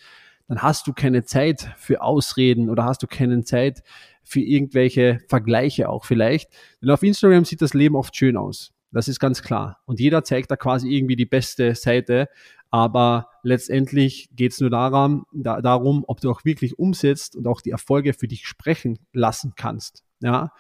dann 0.48 0.62
hast 0.62 0.86
du 0.86 0.92
keine 0.92 1.24
Zeit 1.24 1.72
für 1.76 2.02
Ausreden 2.02 2.70
oder 2.70 2.84
hast 2.84 3.02
du 3.02 3.06
keine 3.06 3.44
Zeit 3.44 3.82
für 4.24 4.40
irgendwelche 4.40 5.20
Vergleiche 5.28 5.88
auch 5.88 6.04
vielleicht. 6.04 6.50
Denn 6.82 6.90
auf 6.90 7.02
Instagram 7.02 7.44
sieht 7.44 7.62
das 7.62 7.72
Leben 7.72 7.96
oft 7.96 8.16
schön 8.16 8.36
aus. 8.36 8.72
Das 8.92 9.06
ist 9.06 9.20
ganz 9.20 9.42
klar. 9.42 9.78
Und 9.86 10.00
jeder 10.00 10.24
zeigt 10.24 10.50
da 10.50 10.56
quasi 10.56 10.88
irgendwie 10.88 11.16
die 11.16 11.26
beste 11.26 11.74
Seite. 11.74 12.28
Aber 12.70 13.28
letztendlich 13.42 14.30
geht 14.32 14.52
es 14.52 14.60
nur 14.60 14.70
daran, 14.70 15.24
da, 15.32 15.60
darum, 15.60 16.04
ob 16.06 16.20
du 16.20 16.30
auch 16.30 16.44
wirklich 16.44 16.78
umsetzt 16.78 17.36
und 17.36 17.46
auch 17.46 17.60
die 17.60 17.70
Erfolge 17.70 18.12
für 18.12 18.28
dich 18.28 18.46
sprechen 18.46 18.98
lassen 19.12 19.54
kannst. 19.56 20.04
Ja. 20.20 20.52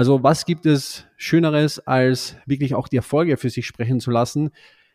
Also 0.00 0.22
was 0.22 0.46
gibt 0.46 0.64
es 0.64 1.04
Schöneres, 1.18 1.78
als 1.78 2.34
wirklich 2.46 2.74
auch 2.74 2.88
die 2.88 2.96
Erfolge 2.96 3.36
für 3.36 3.50
sich 3.50 3.66
sprechen 3.66 4.00
zu 4.00 4.10
lassen, 4.10 4.48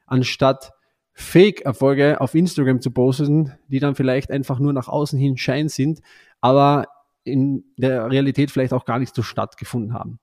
anstatt 0.08 0.72
Fake-Erfolge 1.14 2.20
auf 2.22 2.34
Instagram 2.34 2.82
zu 2.82 2.90
posten, 2.90 3.54
die 3.68 3.78
dann 3.78 3.94
vielleicht 3.94 4.32
einfach 4.32 4.58
nur 4.58 4.74
nach 4.74 4.88
außen 4.88 5.20
hin 5.20 5.38
Schein 5.38 5.70
sind, 5.70 6.02
aber 6.42 6.88
in 7.24 7.66
der 7.78 8.10
Realität 8.10 8.50
vielleicht 8.50 8.74
auch 8.74 8.86
gar 8.86 8.98
nicht 8.98 9.14
so 9.14 9.22
stattgefunden 9.22 9.94
haben. 9.94 10.18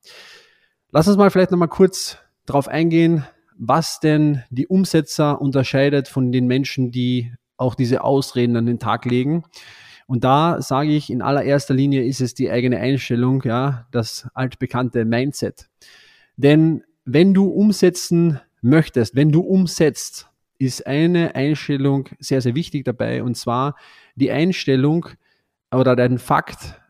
Lass 0.90 1.06
uns 1.06 1.16
mal 1.16 1.30
vielleicht 1.30 1.52
nochmal 1.52 1.68
kurz 1.68 2.18
darauf 2.44 2.66
eingehen, 2.66 3.24
was 3.56 4.00
denn 4.00 4.42
die 4.50 4.66
Umsetzer 4.66 5.40
unterscheidet 5.40 6.08
von 6.08 6.32
den 6.32 6.48
Menschen, 6.48 6.90
die 6.90 7.32
auch 7.56 7.76
diese 7.76 8.02
Ausreden 8.02 8.56
an 8.56 8.66
den 8.66 8.80
Tag 8.80 9.04
legen. 9.04 9.44
Und 10.06 10.24
da 10.24 10.60
sage 10.60 10.90
ich, 10.90 11.10
in 11.10 11.22
allererster 11.22 11.74
Linie 11.74 12.04
ist 12.04 12.20
es 12.20 12.34
die 12.34 12.50
eigene 12.50 12.78
Einstellung, 12.78 13.42
ja, 13.44 13.86
das 13.90 14.28
altbekannte 14.34 15.04
Mindset. 15.04 15.68
Denn 16.36 16.84
wenn 17.04 17.34
du 17.34 17.46
umsetzen 17.46 18.40
möchtest, 18.60 19.14
wenn 19.16 19.32
du 19.32 19.40
umsetzt, 19.40 20.28
ist 20.58 20.86
eine 20.86 21.34
Einstellung 21.34 22.08
sehr, 22.20 22.40
sehr 22.40 22.54
wichtig 22.54 22.84
dabei. 22.84 23.22
Und 23.22 23.36
zwar 23.36 23.76
die 24.14 24.30
Einstellung 24.30 25.06
oder 25.70 25.96
den 25.96 26.18
Fakt, 26.18 26.80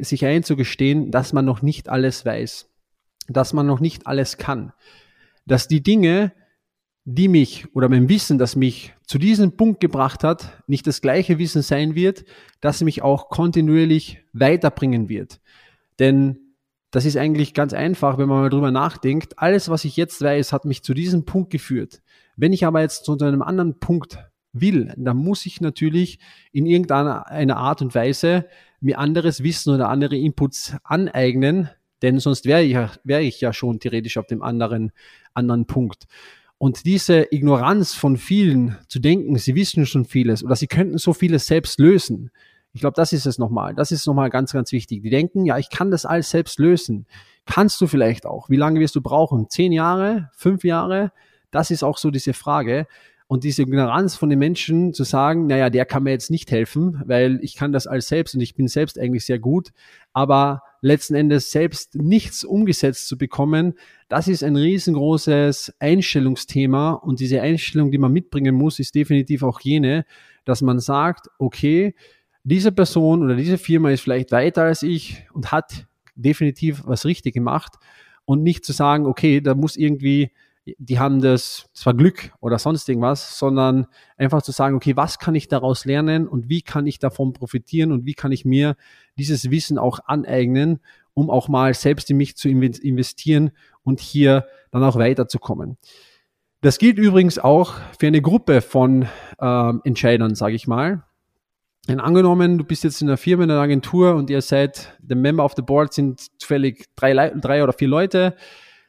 sich 0.00 0.24
einzugestehen, 0.24 1.10
dass 1.10 1.32
man 1.32 1.44
noch 1.44 1.60
nicht 1.60 1.88
alles 1.88 2.24
weiß, 2.24 2.70
dass 3.28 3.52
man 3.52 3.66
noch 3.66 3.80
nicht 3.80 4.06
alles 4.06 4.38
kann, 4.38 4.72
dass 5.46 5.68
die 5.68 5.82
Dinge, 5.82 6.32
die 7.04 7.28
mich 7.28 7.66
oder 7.74 7.88
mein 7.88 8.08
Wissen, 8.08 8.38
das 8.38 8.56
mich 8.56 8.94
zu 9.06 9.18
diesem 9.18 9.56
Punkt 9.56 9.80
gebracht 9.80 10.24
hat, 10.24 10.62
nicht 10.66 10.86
das 10.86 11.02
gleiche 11.02 11.38
Wissen 11.38 11.62
sein 11.62 11.94
wird, 11.94 12.24
das 12.60 12.82
mich 12.82 13.02
auch 13.02 13.28
kontinuierlich 13.28 14.24
weiterbringen 14.32 15.08
wird. 15.08 15.40
Denn 15.98 16.38
das 16.90 17.04
ist 17.04 17.16
eigentlich 17.16 17.54
ganz 17.54 17.74
einfach, 17.74 18.18
wenn 18.18 18.28
man 18.28 18.40
mal 18.40 18.50
drüber 18.50 18.70
nachdenkt. 18.70 19.38
Alles, 19.38 19.68
was 19.68 19.84
ich 19.84 19.96
jetzt 19.96 20.22
weiß, 20.22 20.52
hat 20.52 20.64
mich 20.64 20.82
zu 20.82 20.94
diesem 20.94 21.24
Punkt 21.24 21.50
geführt. 21.50 22.02
Wenn 22.36 22.52
ich 22.52 22.64
aber 22.64 22.80
jetzt 22.80 23.04
zu 23.04 23.18
einem 23.18 23.42
anderen 23.42 23.78
Punkt 23.80 24.18
will, 24.52 24.94
dann 24.96 25.16
muss 25.16 25.44
ich 25.44 25.60
natürlich 25.60 26.20
in 26.52 26.66
irgendeiner 26.66 27.56
Art 27.56 27.82
und 27.82 27.94
Weise 27.94 28.46
mir 28.80 28.98
anderes 28.98 29.42
Wissen 29.42 29.74
oder 29.74 29.88
andere 29.88 30.16
Inputs 30.16 30.76
aneignen, 30.84 31.68
denn 32.02 32.18
sonst 32.18 32.44
wäre 32.44 32.62
ich, 32.62 32.72
ja, 32.72 32.90
wäre 33.02 33.22
ich 33.22 33.40
ja 33.40 33.52
schon 33.52 33.80
theoretisch 33.80 34.16
auf 34.16 34.26
dem 34.26 34.42
anderen, 34.42 34.92
anderen 35.32 35.66
Punkt. 35.66 36.04
Und 36.64 36.86
diese 36.86 37.26
Ignoranz 37.30 37.92
von 37.92 38.16
vielen 38.16 38.78
zu 38.88 38.98
denken, 38.98 39.36
sie 39.36 39.54
wissen 39.54 39.84
schon 39.84 40.06
vieles 40.06 40.42
oder 40.42 40.56
sie 40.56 40.66
könnten 40.66 40.96
so 40.96 41.12
vieles 41.12 41.46
selbst 41.46 41.78
lösen. 41.78 42.30
Ich 42.72 42.80
glaube, 42.80 42.94
das 42.96 43.12
ist 43.12 43.26
es 43.26 43.36
nochmal. 43.36 43.74
Das 43.74 43.92
ist 43.92 44.06
nochmal 44.06 44.30
ganz, 44.30 44.54
ganz 44.54 44.72
wichtig. 44.72 45.02
Die 45.02 45.10
denken, 45.10 45.44
ja, 45.44 45.58
ich 45.58 45.68
kann 45.68 45.90
das 45.90 46.06
alles 46.06 46.30
selbst 46.30 46.58
lösen. 46.58 47.04
Kannst 47.44 47.82
du 47.82 47.86
vielleicht 47.86 48.24
auch. 48.24 48.48
Wie 48.48 48.56
lange 48.56 48.80
wirst 48.80 48.96
du 48.96 49.02
brauchen? 49.02 49.50
Zehn 49.50 49.72
Jahre? 49.72 50.30
Fünf 50.32 50.64
Jahre? 50.64 51.12
Das 51.50 51.70
ist 51.70 51.82
auch 51.82 51.98
so 51.98 52.10
diese 52.10 52.32
Frage. 52.32 52.86
Und 53.26 53.44
diese 53.44 53.60
Ignoranz 53.60 54.16
von 54.16 54.30
den 54.30 54.38
Menschen 54.38 54.94
zu 54.94 55.04
sagen, 55.04 55.46
naja, 55.46 55.68
der 55.68 55.84
kann 55.84 56.04
mir 56.04 56.12
jetzt 56.12 56.30
nicht 56.30 56.50
helfen, 56.50 57.02
weil 57.04 57.40
ich 57.42 57.56
kann 57.56 57.72
das 57.72 57.86
alles 57.86 58.08
selbst 58.08 58.34
und 58.36 58.40
ich 58.40 58.54
bin 58.54 58.68
selbst 58.68 58.98
eigentlich 58.98 59.26
sehr 59.26 59.38
gut, 59.38 59.72
aber 60.14 60.62
letzten 60.84 61.14
Endes 61.14 61.50
selbst 61.50 61.94
nichts 61.94 62.44
umgesetzt 62.44 63.08
zu 63.08 63.16
bekommen, 63.16 63.74
das 64.08 64.28
ist 64.28 64.44
ein 64.44 64.54
riesengroßes 64.54 65.74
Einstellungsthema. 65.78 66.92
Und 66.92 67.20
diese 67.20 67.40
Einstellung, 67.40 67.90
die 67.90 67.98
man 67.98 68.12
mitbringen 68.12 68.54
muss, 68.54 68.78
ist 68.78 68.94
definitiv 68.94 69.42
auch 69.42 69.60
jene, 69.60 70.04
dass 70.44 70.60
man 70.60 70.78
sagt, 70.80 71.28
okay, 71.38 71.94
diese 72.42 72.70
Person 72.70 73.22
oder 73.22 73.34
diese 73.34 73.56
Firma 73.56 73.90
ist 73.90 74.02
vielleicht 74.02 74.30
weiter 74.30 74.64
als 74.64 74.82
ich 74.82 75.24
und 75.32 75.52
hat 75.52 75.86
definitiv 76.14 76.82
was 76.84 77.06
richtig 77.06 77.32
gemacht. 77.32 77.76
Und 78.26 78.42
nicht 78.42 78.64
zu 78.64 78.72
sagen, 78.72 79.06
okay, 79.06 79.40
da 79.40 79.54
muss 79.54 79.76
irgendwie 79.76 80.32
die 80.66 80.98
haben 80.98 81.20
das, 81.20 81.66
das 81.74 81.84
war 81.84 81.94
Glück 81.94 82.32
oder 82.40 82.58
sonst 82.58 82.88
irgendwas, 82.88 83.38
sondern 83.38 83.86
einfach 84.16 84.42
zu 84.42 84.52
sagen, 84.52 84.76
okay, 84.76 84.96
was 84.96 85.18
kann 85.18 85.34
ich 85.34 85.48
daraus 85.48 85.84
lernen 85.84 86.26
und 86.26 86.48
wie 86.48 86.62
kann 86.62 86.86
ich 86.86 86.98
davon 86.98 87.32
profitieren 87.32 87.92
und 87.92 88.06
wie 88.06 88.14
kann 88.14 88.32
ich 88.32 88.44
mir 88.44 88.76
dieses 89.18 89.50
Wissen 89.50 89.78
auch 89.78 90.00
aneignen, 90.06 90.80
um 91.12 91.30
auch 91.30 91.48
mal 91.48 91.74
selbst 91.74 92.10
in 92.10 92.16
mich 92.16 92.36
zu 92.36 92.48
investieren 92.48 93.50
und 93.82 94.00
hier 94.00 94.46
dann 94.70 94.82
auch 94.82 94.96
weiterzukommen. 94.96 95.76
Das 96.62 96.78
gilt 96.78 96.98
übrigens 96.98 97.38
auch 97.38 97.74
für 97.98 98.06
eine 98.06 98.22
Gruppe 98.22 98.62
von 98.62 99.06
ähm, 99.38 99.82
Entscheidern, 99.84 100.34
sage 100.34 100.54
ich 100.54 100.66
mal. 100.66 101.04
Denn 101.88 102.00
angenommen, 102.00 102.56
du 102.56 102.64
bist 102.64 102.84
jetzt 102.84 103.02
in 103.02 103.08
einer 103.08 103.18
Firma, 103.18 103.44
in 103.44 103.50
einer 103.50 103.60
Agentur 103.60 104.14
und 104.14 104.30
ihr 104.30 104.40
seid, 104.40 104.96
der 104.98 105.18
Member 105.18 105.44
of 105.44 105.52
the 105.56 105.62
Board 105.62 105.92
sind 105.92 106.40
zufällig 106.40 106.86
drei, 106.96 107.28
drei 107.28 107.62
oder 107.62 107.74
vier 107.74 107.88
Leute, 107.88 108.34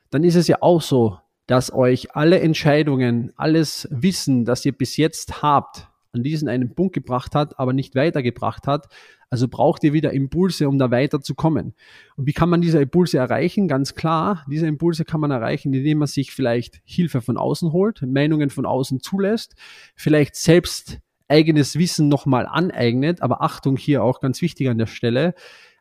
dann 0.09 0.23
ist 0.23 0.35
es 0.35 0.47
ja 0.47 0.61
auch 0.61 0.81
so, 0.81 1.19
dass 1.47 1.71
euch 1.73 2.15
alle 2.15 2.39
Entscheidungen, 2.39 3.31
alles 3.35 3.87
Wissen, 3.91 4.45
das 4.45 4.65
ihr 4.65 4.71
bis 4.71 4.97
jetzt 4.97 5.41
habt, 5.41 5.87
an 6.11 6.23
diesen 6.23 6.47
einen 6.47 6.73
Punkt 6.73 6.93
gebracht 6.93 7.35
hat, 7.35 7.59
aber 7.59 7.73
nicht 7.73 7.93
weitergebracht 7.95 8.67
hat. 8.67 8.87
Also 9.29 9.47
braucht 9.47 9.83
ihr 9.83 9.91
wieder 9.91 10.13
Impulse, 10.13 10.69
um 10.69 10.77
da 10.79 10.91
weiterzukommen. 10.91 11.73
Und 12.15 12.25
wie 12.25 12.33
kann 12.33 12.49
man 12.49 12.61
diese 12.61 12.81
Impulse 12.81 13.17
erreichen? 13.17 13.67
Ganz 13.67 13.95
klar, 13.95 14.45
diese 14.49 14.65
Impulse 14.65 15.03
kann 15.03 15.19
man 15.19 15.31
erreichen, 15.31 15.73
indem 15.73 15.99
man 15.99 16.07
sich 16.07 16.31
vielleicht 16.31 16.81
Hilfe 16.85 17.21
von 17.21 17.37
außen 17.37 17.71
holt, 17.73 18.01
Meinungen 18.01 18.49
von 18.49 18.65
außen 18.65 19.01
zulässt, 19.01 19.55
vielleicht 19.95 20.35
selbst 20.35 20.99
eigenes 21.27 21.77
Wissen 21.77 22.07
nochmal 22.07 22.45
aneignet. 22.45 23.21
Aber 23.21 23.41
Achtung 23.41 23.77
hier 23.77 24.03
auch 24.03 24.21
ganz 24.21 24.41
wichtig 24.41 24.69
an 24.69 24.77
der 24.77 24.87
Stelle. 24.87 25.33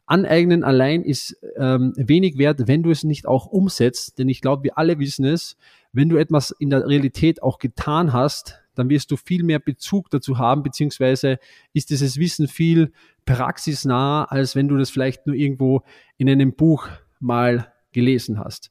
Aneignen 0.06 0.64
allein 0.64 1.02
ist 1.02 1.38
ähm, 1.56 1.92
wenig 1.96 2.36
wert, 2.38 2.66
wenn 2.66 2.82
du 2.82 2.90
es 2.90 3.04
nicht 3.04 3.26
auch 3.26 3.46
umsetzt. 3.46 4.18
Denn 4.18 4.28
ich 4.28 4.40
glaube, 4.40 4.64
wir 4.64 4.78
alle 4.78 4.98
wissen 4.98 5.24
es, 5.24 5.56
wenn 5.92 6.08
du 6.08 6.16
etwas 6.16 6.50
in 6.50 6.70
der 6.70 6.86
Realität 6.86 7.42
auch 7.42 7.58
getan 7.58 8.12
hast, 8.12 8.60
dann 8.74 8.90
wirst 8.90 9.10
du 9.10 9.16
viel 9.16 9.44
mehr 9.44 9.60
Bezug 9.60 10.10
dazu 10.10 10.38
haben, 10.38 10.62
beziehungsweise 10.62 11.38
ist 11.72 11.90
dieses 11.90 12.18
Wissen 12.18 12.48
viel 12.48 12.92
praxisnah, 13.24 14.24
als 14.24 14.56
wenn 14.56 14.68
du 14.68 14.76
das 14.76 14.90
vielleicht 14.90 15.26
nur 15.26 15.36
irgendwo 15.36 15.82
in 16.16 16.28
einem 16.28 16.54
Buch 16.54 16.88
mal 17.20 17.72
gelesen 17.92 18.38
hast. 18.38 18.70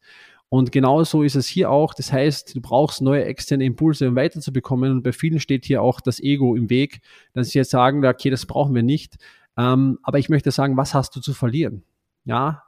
Und 0.50 0.72
genauso 0.72 1.24
ist 1.24 1.36
es 1.36 1.48
hier 1.48 1.72
auch. 1.72 1.96
Das 1.96 2.14
heißt, 2.14 2.56
du 2.56 2.62
brauchst 2.62 3.02
neue 3.02 3.26
externe 3.26 3.66
Impulse, 3.66 4.08
um 4.08 4.16
weiterzubekommen. 4.16 4.92
Und 4.92 5.02
bei 5.02 5.12
vielen 5.12 5.40
steht 5.40 5.66
hier 5.66 5.82
auch 5.82 6.00
das 6.00 6.20
Ego 6.20 6.56
im 6.56 6.70
Weg, 6.70 7.02
dass 7.34 7.50
sie 7.50 7.58
jetzt 7.58 7.72
sagen, 7.72 8.06
okay, 8.06 8.30
das 8.30 8.46
brauchen 8.46 8.76
wir 8.76 8.84
nicht. 8.84 9.16
Ähm, 9.58 10.00
aber 10.04 10.20
ich 10.20 10.30
möchte 10.30 10.52
sagen, 10.52 10.78
was 10.78 10.94
hast 10.94 11.16
du 11.16 11.22
zu 11.22 11.34
verlieren? 11.34 11.84
Ja, 12.26 12.64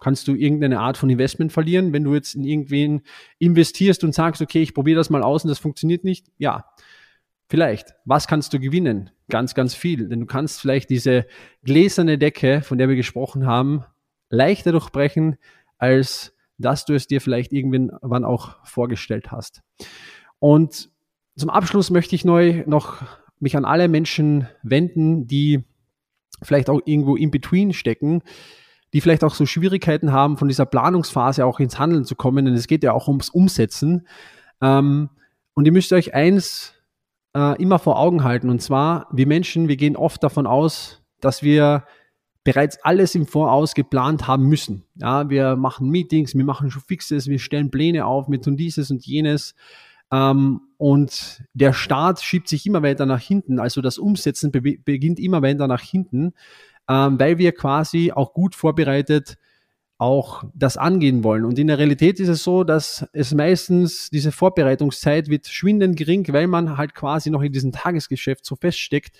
kannst 0.00 0.26
du 0.28 0.34
irgendeine 0.34 0.80
Art 0.80 0.96
von 0.96 1.10
Investment 1.10 1.52
verlieren, 1.52 1.92
wenn 1.92 2.04
du 2.04 2.14
jetzt 2.14 2.34
in 2.34 2.44
irgendwen 2.44 3.02
investierst 3.38 4.02
und 4.02 4.14
sagst, 4.14 4.40
okay, 4.42 4.62
ich 4.62 4.74
probiere 4.74 4.96
das 4.96 5.10
mal 5.10 5.22
aus 5.22 5.44
und 5.44 5.48
das 5.48 5.58
funktioniert 5.58 6.04
nicht? 6.04 6.26
Ja, 6.38 6.64
vielleicht. 7.48 7.94
Was 8.04 8.26
kannst 8.26 8.52
du 8.52 8.58
gewinnen? 8.58 9.10
Ganz, 9.28 9.54
ganz 9.54 9.74
viel. 9.74 10.08
Denn 10.08 10.20
du 10.20 10.26
kannst 10.26 10.60
vielleicht 10.60 10.90
diese 10.90 11.26
gläserne 11.62 12.18
Decke, 12.18 12.62
von 12.62 12.78
der 12.78 12.88
wir 12.88 12.96
gesprochen 12.96 13.46
haben, 13.46 13.84
leichter 14.30 14.72
durchbrechen, 14.72 15.36
als 15.78 16.34
dass 16.58 16.84
du 16.84 16.94
es 16.94 17.06
dir 17.06 17.20
vielleicht 17.20 17.52
irgendwann 17.52 18.24
auch 18.24 18.56
vorgestellt 18.64 19.30
hast. 19.30 19.62
Und 20.38 20.90
zum 21.36 21.50
Abschluss 21.50 21.90
möchte 21.90 22.14
ich 22.14 22.24
neu 22.24 22.64
noch 22.66 23.02
mich 23.38 23.56
an 23.56 23.64
alle 23.64 23.88
Menschen 23.88 24.46
wenden, 24.62 25.26
die 25.26 25.64
vielleicht 26.42 26.70
auch 26.70 26.80
irgendwo 26.84 27.16
in 27.16 27.30
between 27.30 27.72
stecken, 27.72 28.22
die 28.92 29.00
vielleicht 29.00 29.24
auch 29.24 29.34
so 29.34 29.46
Schwierigkeiten 29.46 30.12
haben, 30.12 30.36
von 30.36 30.48
dieser 30.48 30.66
Planungsphase 30.66 31.44
auch 31.44 31.60
ins 31.60 31.78
Handeln 31.78 32.04
zu 32.04 32.14
kommen, 32.14 32.44
denn 32.44 32.54
es 32.54 32.66
geht 32.66 32.82
ja 32.82 32.92
auch 32.92 33.08
ums 33.08 33.28
Umsetzen. 33.28 34.06
Ähm, 34.60 35.10
und 35.54 35.66
ihr 35.66 35.72
müsst 35.72 35.92
euch 35.92 36.14
eins 36.14 36.74
äh, 37.34 37.60
immer 37.62 37.78
vor 37.78 37.98
Augen 37.98 38.24
halten, 38.24 38.50
und 38.50 38.60
zwar, 38.60 39.08
wir 39.12 39.26
Menschen, 39.26 39.68
wir 39.68 39.76
gehen 39.76 39.96
oft 39.96 40.22
davon 40.22 40.46
aus, 40.46 41.02
dass 41.20 41.42
wir 41.42 41.84
bereits 42.42 42.82
alles 42.82 43.14
im 43.14 43.26
Voraus 43.26 43.74
geplant 43.74 44.26
haben 44.26 44.48
müssen. 44.48 44.84
Ja, 44.94 45.28
wir 45.28 45.56
machen 45.56 45.90
Meetings, 45.90 46.34
wir 46.34 46.44
machen 46.44 46.70
schon 46.70 46.82
Fixes, 46.82 47.28
wir 47.28 47.38
stellen 47.38 47.70
Pläne 47.70 48.06
auf, 48.06 48.28
wir 48.28 48.40
tun 48.40 48.56
dieses 48.56 48.90
und 48.90 49.04
jenes. 49.04 49.54
Ähm, 50.12 50.60
und 50.76 51.42
der 51.52 51.72
Start 51.72 52.20
schiebt 52.22 52.48
sich 52.48 52.66
immer 52.66 52.82
weiter 52.82 53.06
nach 53.06 53.20
hinten. 53.20 53.58
Also 53.58 53.80
das 53.80 53.98
Umsetzen 53.98 54.50
be 54.50 54.78
beginnt 54.84 55.20
immer 55.20 55.42
weiter 55.42 55.66
nach 55.68 55.82
hinten, 55.82 56.32
ähm, 56.88 57.18
weil 57.20 57.38
wir 57.38 57.52
quasi 57.52 58.12
auch 58.12 58.32
gut 58.32 58.54
vorbereitet 58.54 59.36
auch 60.00 60.44
das 60.54 60.78
angehen 60.78 61.22
wollen. 61.24 61.44
Und 61.44 61.58
in 61.58 61.66
der 61.66 61.76
Realität 61.76 62.20
ist 62.20 62.30
es 62.30 62.42
so, 62.42 62.64
dass 62.64 63.06
es 63.12 63.34
meistens 63.34 64.08
diese 64.08 64.32
Vorbereitungszeit 64.32 65.28
wird 65.28 65.46
schwindend 65.46 65.96
gering, 65.96 66.26
weil 66.32 66.46
man 66.46 66.78
halt 66.78 66.94
quasi 66.94 67.28
noch 67.28 67.42
in 67.42 67.52
diesem 67.52 67.70
Tagesgeschäft 67.70 68.46
so 68.46 68.56
feststeckt, 68.56 69.14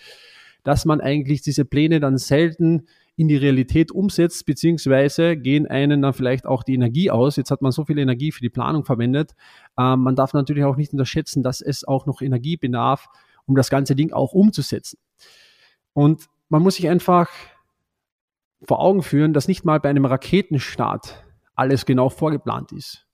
dass 0.65 0.87
man 0.87 1.03
eigentlich 1.03 1.43
diese 1.43 1.67
Pläne 1.67 2.01
dann 2.01 2.17
selten 2.17 2.87
in 3.21 3.29
die 3.29 3.37
Realität 3.37 3.93
umsetzt, 3.93 4.47
beziehungsweise 4.47 5.37
gehen 5.37 5.67
einen 5.67 6.01
dann 6.01 6.15
vielleicht 6.15 6.47
auch 6.47 6.63
die 6.63 6.73
Energie 6.73 7.11
aus. 7.11 7.37
Jetzt 7.37 7.51
hat 7.51 7.61
man 7.61 7.71
so 7.71 7.85
viel 7.85 7.99
Energie 7.99 8.33
für 8.33 8.41
die 8.41 8.49
Planung 8.49 8.87
verwendet. 8.87 9.33
Ähm, 9.79 10.01
man 10.01 10.17
darf 10.17 10.33
natürlich 10.33 10.65
auch 10.65 10.77
nicht 10.77 10.93
unterschätzen, 10.93 11.43
dass 11.43 11.61
es 11.61 11.85
auch 11.85 12.07
noch 12.07 12.23
Energie 12.23 12.57
bedarf, 12.57 13.09
um 13.45 13.55
das 13.57 13.69
ganze 13.69 13.95
Ding 13.95 14.15
auch 14.15 14.33
umzusetzen. 14.33 14.99
Und 15.93 16.29
man 16.49 16.63
muss 16.63 16.77
sich 16.77 16.89
einfach 16.89 17.29
vor 18.63 18.81
Augen 18.81 19.03
führen, 19.03 19.35
dass 19.35 19.49
nicht 19.49 19.67
mal 19.67 19.81
bei 19.81 19.91
einem 19.91 20.07
Raketenstart 20.07 21.23
alles 21.55 21.85
genau 21.85 22.09
vorgeplant 22.09 22.73
ist. 22.73 23.07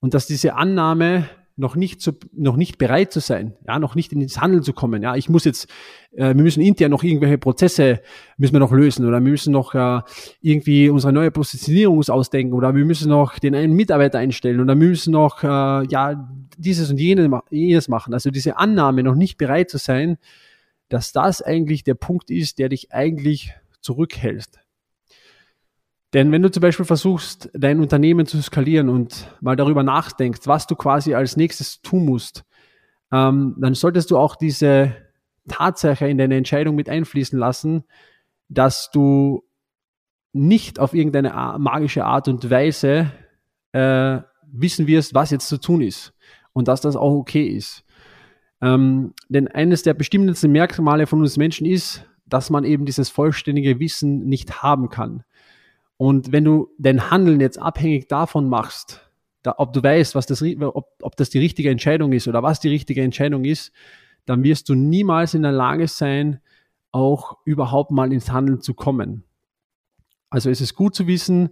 Und 0.00 0.14
dass 0.14 0.26
diese 0.26 0.56
Annahme, 0.56 1.28
noch 1.56 1.76
nicht, 1.76 2.00
zu, 2.00 2.12
noch 2.32 2.56
nicht 2.56 2.78
bereit 2.78 3.12
zu 3.12 3.20
sein, 3.20 3.54
ja, 3.66 3.78
noch 3.78 3.94
nicht 3.94 4.12
ins 4.12 4.40
Handeln 4.40 4.62
zu 4.62 4.72
kommen. 4.72 5.02
Ja, 5.02 5.16
ich 5.16 5.28
muss 5.28 5.44
jetzt, 5.44 5.68
äh, 6.12 6.34
wir 6.34 6.42
müssen 6.42 6.62
intern 6.62 6.90
noch 6.90 7.02
irgendwelche 7.02 7.38
Prozesse 7.38 8.00
müssen 8.38 8.54
wir 8.54 8.60
noch 8.60 8.72
lösen 8.72 9.06
oder 9.06 9.22
wir 9.22 9.30
müssen 9.30 9.52
noch 9.52 9.74
äh, 9.74 10.00
irgendwie 10.40 10.88
unsere 10.88 11.12
neue 11.12 11.30
Positionierung 11.30 12.02
ausdenken 12.08 12.54
oder 12.54 12.74
wir 12.74 12.84
müssen 12.84 13.10
noch 13.10 13.38
den 13.38 13.54
einen 13.54 13.74
Mitarbeiter 13.74 14.18
einstellen 14.18 14.60
oder 14.60 14.74
wir 14.74 14.88
müssen 14.88 15.12
noch 15.12 15.42
äh, 15.42 15.86
ja 15.86 16.28
dieses 16.56 16.90
und 16.90 16.98
jenes, 16.98 17.30
jenes 17.50 17.88
machen. 17.88 18.14
Also 18.14 18.30
diese 18.30 18.56
Annahme, 18.56 19.02
noch 19.02 19.14
nicht 19.14 19.36
bereit 19.36 19.70
zu 19.70 19.78
sein, 19.78 20.16
dass 20.88 21.12
das 21.12 21.42
eigentlich 21.42 21.84
der 21.84 21.94
Punkt 21.94 22.30
ist, 22.30 22.58
der 22.58 22.68
dich 22.68 22.92
eigentlich 22.92 23.54
zurückhält. 23.80 24.61
Denn 26.12 26.30
wenn 26.30 26.42
du 26.42 26.50
zum 26.50 26.60
Beispiel 26.60 26.84
versuchst, 26.84 27.50
dein 27.54 27.80
Unternehmen 27.80 28.26
zu 28.26 28.40
skalieren 28.42 28.88
und 28.88 29.34
mal 29.40 29.56
darüber 29.56 29.82
nachdenkst, 29.82 30.46
was 30.46 30.66
du 30.66 30.76
quasi 30.76 31.14
als 31.14 31.36
nächstes 31.36 31.80
tun 31.80 32.04
musst, 32.04 32.44
ähm, 33.10 33.56
dann 33.58 33.74
solltest 33.74 34.10
du 34.10 34.18
auch 34.18 34.36
diese 34.36 34.94
Tatsache 35.48 36.06
in 36.06 36.18
deine 36.18 36.36
Entscheidung 36.36 36.76
mit 36.76 36.88
einfließen 36.88 37.38
lassen, 37.38 37.84
dass 38.48 38.90
du 38.90 39.42
nicht 40.32 40.78
auf 40.78 40.94
irgendeine 40.94 41.58
magische 41.58 42.04
Art 42.04 42.28
und 42.28 42.50
Weise 42.50 43.12
äh, 43.72 44.20
wissen 44.50 44.86
wirst, 44.86 45.14
was 45.14 45.30
jetzt 45.30 45.48
zu 45.48 45.58
tun 45.58 45.82
ist 45.82 46.14
und 46.52 46.68
dass 46.68 46.80
das 46.80 46.96
auch 46.96 47.12
okay 47.12 47.46
ist. 47.46 47.84
Ähm, 48.60 49.14
denn 49.28 49.48
eines 49.48 49.82
der 49.82 49.94
bestimmendsten 49.94 50.52
Merkmale 50.52 51.06
von 51.06 51.20
uns 51.20 51.36
Menschen 51.36 51.66
ist, 51.66 52.06
dass 52.26 52.50
man 52.50 52.64
eben 52.64 52.86
dieses 52.86 53.10
vollständige 53.10 53.78
Wissen 53.78 54.26
nicht 54.26 54.62
haben 54.62 54.88
kann. 54.88 55.24
Und 56.02 56.32
wenn 56.32 56.42
du 56.42 56.68
dein 56.78 57.12
Handeln 57.12 57.38
jetzt 57.38 57.60
abhängig 57.60 58.08
davon 58.08 58.48
machst, 58.48 59.08
da, 59.44 59.54
ob 59.58 59.72
du 59.72 59.84
weißt, 59.84 60.16
was 60.16 60.26
das, 60.26 60.42
ob, 60.42 60.88
ob 61.00 61.16
das 61.16 61.30
die 61.30 61.38
richtige 61.38 61.70
Entscheidung 61.70 62.12
ist 62.12 62.26
oder 62.26 62.42
was 62.42 62.58
die 62.58 62.70
richtige 62.70 63.02
Entscheidung 63.02 63.44
ist, 63.44 63.70
dann 64.24 64.42
wirst 64.42 64.68
du 64.68 64.74
niemals 64.74 65.34
in 65.34 65.42
der 65.42 65.52
Lage 65.52 65.86
sein, 65.86 66.40
auch 66.90 67.36
überhaupt 67.44 67.92
mal 67.92 68.12
ins 68.12 68.32
Handeln 68.32 68.60
zu 68.60 68.74
kommen. 68.74 69.22
Also 70.28 70.50
es 70.50 70.60
ist 70.60 70.74
gut 70.74 70.96
zu 70.96 71.06
wissen, 71.06 71.50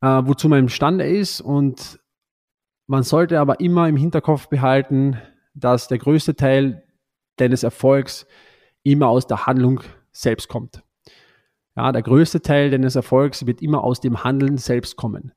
äh, 0.00 0.22
wozu 0.24 0.48
man 0.48 0.58
imstande 0.58 1.06
ist 1.06 1.40
und 1.40 2.00
man 2.88 3.04
sollte 3.04 3.38
aber 3.38 3.60
immer 3.60 3.88
im 3.88 3.96
Hinterkopf 3.96 4.48
behalten, 4.48 5.18
dass 5.54 5.86
der 5.86 5.98
größte 5.98 6.34
Teil 6.34 6.82
deines 7.36 7.62
Erfolgs 7.62 8.26
immer 8.82 9.06
aus 9.06 9.28
der 9.28 9.46
Handlung 9.46 9.82
selbst 10.10 10.48
kommt. 10.48 10.83
Ja, 11.76 11.90
der 11.90 12.02
größte 12.02 12.40
Teil 12.40 12.70
deines 12.70 12.94
Erfolgs 12.94 13.46
wird 13.46 13.60
immer 13.60 13.82
aus 13.82 14.00
dem 14.00 14.22
Handeln 14.22 14.58
selbst 14.58 14.96
kommen. 14.96 15.32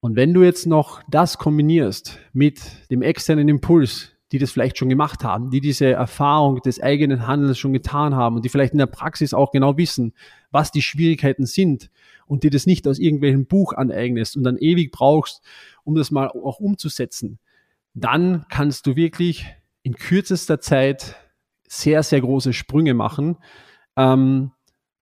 Und 0.00 0.16
wenn 0.16 0.34
du 0.34 0.42
jetzt 0.42 0.66
noch 0.66 1.02
das 1.08 1.38
kombinierst 1.38 2.18
mit 2.32 2.60
dem 2.90 3.02
externen 3.02 3.48
Impuls, 3.48 4.12
die 4.30 4.38
das 4.38 4.50
vielleicht 4.50 4.76
schon 4.76 4.88
gemacht 4.88 5.24
haben, 5.24 5.50
die 5.50 5.60
diese 5.60 5.86
Erfahrung 5.86 6.60
des 6.62 6.82
eigenen 6.82 7.26
Handelns 7.26 7.58
schon 7.58 7.72
getan 7.72 8.14
haben 8.14 8.36
und 8.36 8.44
die 8.44 8.48
vielleicht 8.48 8.72
in 8.72 8.78
der 8.78 8.86
Praxis 8.86 9.32
auch 9.32 9.52
genau 9.52 9.76
wissen, 9.76 10.12
was 10.50 10.70
die 10.70 10.82
Schwierigkeiten 10.82 11.46
sind 11.46 11.90
und 12.26 12.44
die 12.44 12.50
das 12.50 12.66
nicht 12.66 12.86
aus 12.86 12.98
irgendwelchem 12.98 13.46
Buch 13.46 13.72
aneignest 13.72 14.36
und 14.36 14.42
dann 14.42 14.58
ewig 14.58 14.92
brauchst, 14.92 15.42
um 15.84 15.94
das 15.94 16.10
mal 16.10 16.28
auch 16.28 16.60
umzusetzen, 16.60 17.38
dann 17.94 18.44
kannst 18.50 18.86
du 18.86 18.96
wirklich 18.96 19.46
in 19.82 19.94
kürzester 19.94 20.60
Zeit 20.60 21.16
sehr, 21.66 22.02
sehr 22.02 22.20
große 22.20 22.52
Sprünge 22.52 22.94
machen. 22.94 23.38
Ähm, 23.96 24.52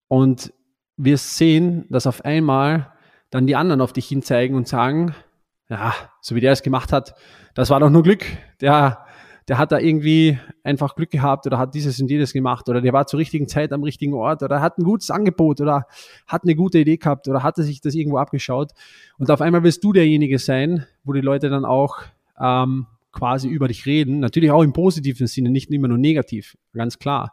und 0.08 0.52
wir 0.96 1.18
sehen, 1.18 1.86
dass 1.90 2.06
auf 2.06 2.24
einmal 2.24 2.92
dann 3.30 3.46
die 3.46 3.56
anderen 3.56 3.80
auf 3.80 3.92
dich 3.92 4.06
hinzeigen 4.06 4.56
und 4.56 4.68
sagen, 4.68 5.14
ja, 5.68 5.94
so 6.20 6.34
wie 6.34 6.40
der 6.40 6.52
es 6.52 6.62
gemacht 6.62 6.92
hat, 6.92 7.14
das 7.54 7.70
war 7.70 7.80
doch 7.80 7.90
nur 7.90 8.02
Glück. 8.02 8.24
Der, 8.60 9.04
der 9.48 9.58
hat 9.58 9.72
da 9.72 9.78
irgendwie 9.78 10.38
einfach 10.62 10.94
Glück 10.94 11.10
gehabt 11.10 11.46
oder 11.46 11.58
hat 11.58 11.74
dieses 11.74 12.00
und 12.00 12.10
jenes 12.10 12.32
gemacht 12.32 12.68
oder 12.68 12.80
der 12.80 12.92
war 12.92 13.06
zur 13.06 13.18
richtigen 13.18 13.48
Zeit 13.48 13.72
am 13.72 13.82
richtigen 13.82 14.14
Ort 14.14 14.42
oder 14.42 14.60
hat 14.60 14.78
ein 14.78 14.84
gutes 14.84 15.10
Angebot 15.10 15.60
oder 15.60 15.86
hat 16.26 16.44
eine 16.44 16.54
gute 16.54 16.78
Idee 16.78 16.96
gehabt 16.96 17.28
oder 17.28 17.42
hatte 17.42 17.62
sich 17.62 17.80
das 17.80 17.94
irgendwo 17.94 18.18
abgeschaut. 18.18 18.72
Und 19.18 19.30
auf 19.30 19.40
einmal 19.40 19.62
wirst 19.62 19.84
du 19.84 19.92
derjenige 19.92 20.38
sein, 20.38 20.86
wo 21.04 21.12
die 21.12 21.20
Leute 21.20 21.48
dann 21.50 21.64
auch 21.64 21.98
ähm, 22.40 22.86
quasi 23.12 23.48
über 23.48 23.68
dich 23.68 23.86
reden. 23.86 24.20
Natürlich 24.20 24.50
auch 24.50 24.62
im 24.62 24.72
positiven 24.72 25.26
Sinne, 25.26 25.50
nicht 25.50 25.70
immer 25.70 25.88
nur 25.88 25.98
negativ, 25.98 26.56
ganz 26.72 26.98
klar. 26.98 27.32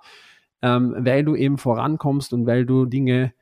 Ähm, 0.61 0.95
weil 0.97 1.25
du 1.25 1.35
eben 1.35 1.57
vorankommst 1.57 2.31
und 2.33 2.45
weil 2.45 2.65
du 2.65 2.85
Dinge 2.85 3.33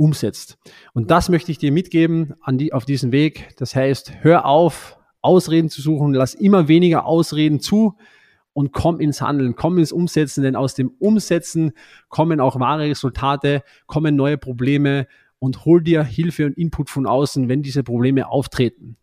umsetzt. 0.00 0.58
Und 0.94 1.10
das 1.10 1.28
möchte 1.28 1.52
ich 1.52 1.58
dir 1.58 1.70
mitgeben 1.70 2.34
an 2.40 2.56
die, 2.56 2.72
auf 2.72 2.86
diesen 2.86 3.12
Weg. 3.12 3.50
Das 3.58 3.76
heißt, 3.76 4.14
hör 4.22 4.46
auf, 4.46 4.96
Ausreden 5.20 5.68
zu 5.68 5.82
suchen, 5.82 6.14
lass 6.14 6.32
immer 6.32 6.68
weniger 6.68 7.04
Ausreden 7.04 7.60
zu 7.60 7.98
und 8.54 8.72
komm 8.72 8.98
ins 9.00 9.20
Handeln, 9.20 9.54
komm 9.54 9.76
ins 9.76 9.92
Umsetzen, 9.92 10.42
denn 10.42 10.56
aus 10.56 10.74
dem 10.74 10.88
Umsetzen 10.98 11.72
kommen 12.08 12.40
auch 12.40 12.58
wahre 12.58 12.84
Resultate, 12.84 13.62
kommen 13.86 14.16
neue 14.16 14.38
Probleme 14.38 15.06
und 15.38 15.66
hol 15.66 15.82
dir 15.82 16.02
Hilfe 16.02 16.46
und 16.46 16.56
Input 16.56 16.88
von 16.88 17.06
außen, 17.06 17.50
wenn 17.50 17.60
diese 17.62 17.82
Probleme 17.82 18.26
auftreten. 18.26 18.96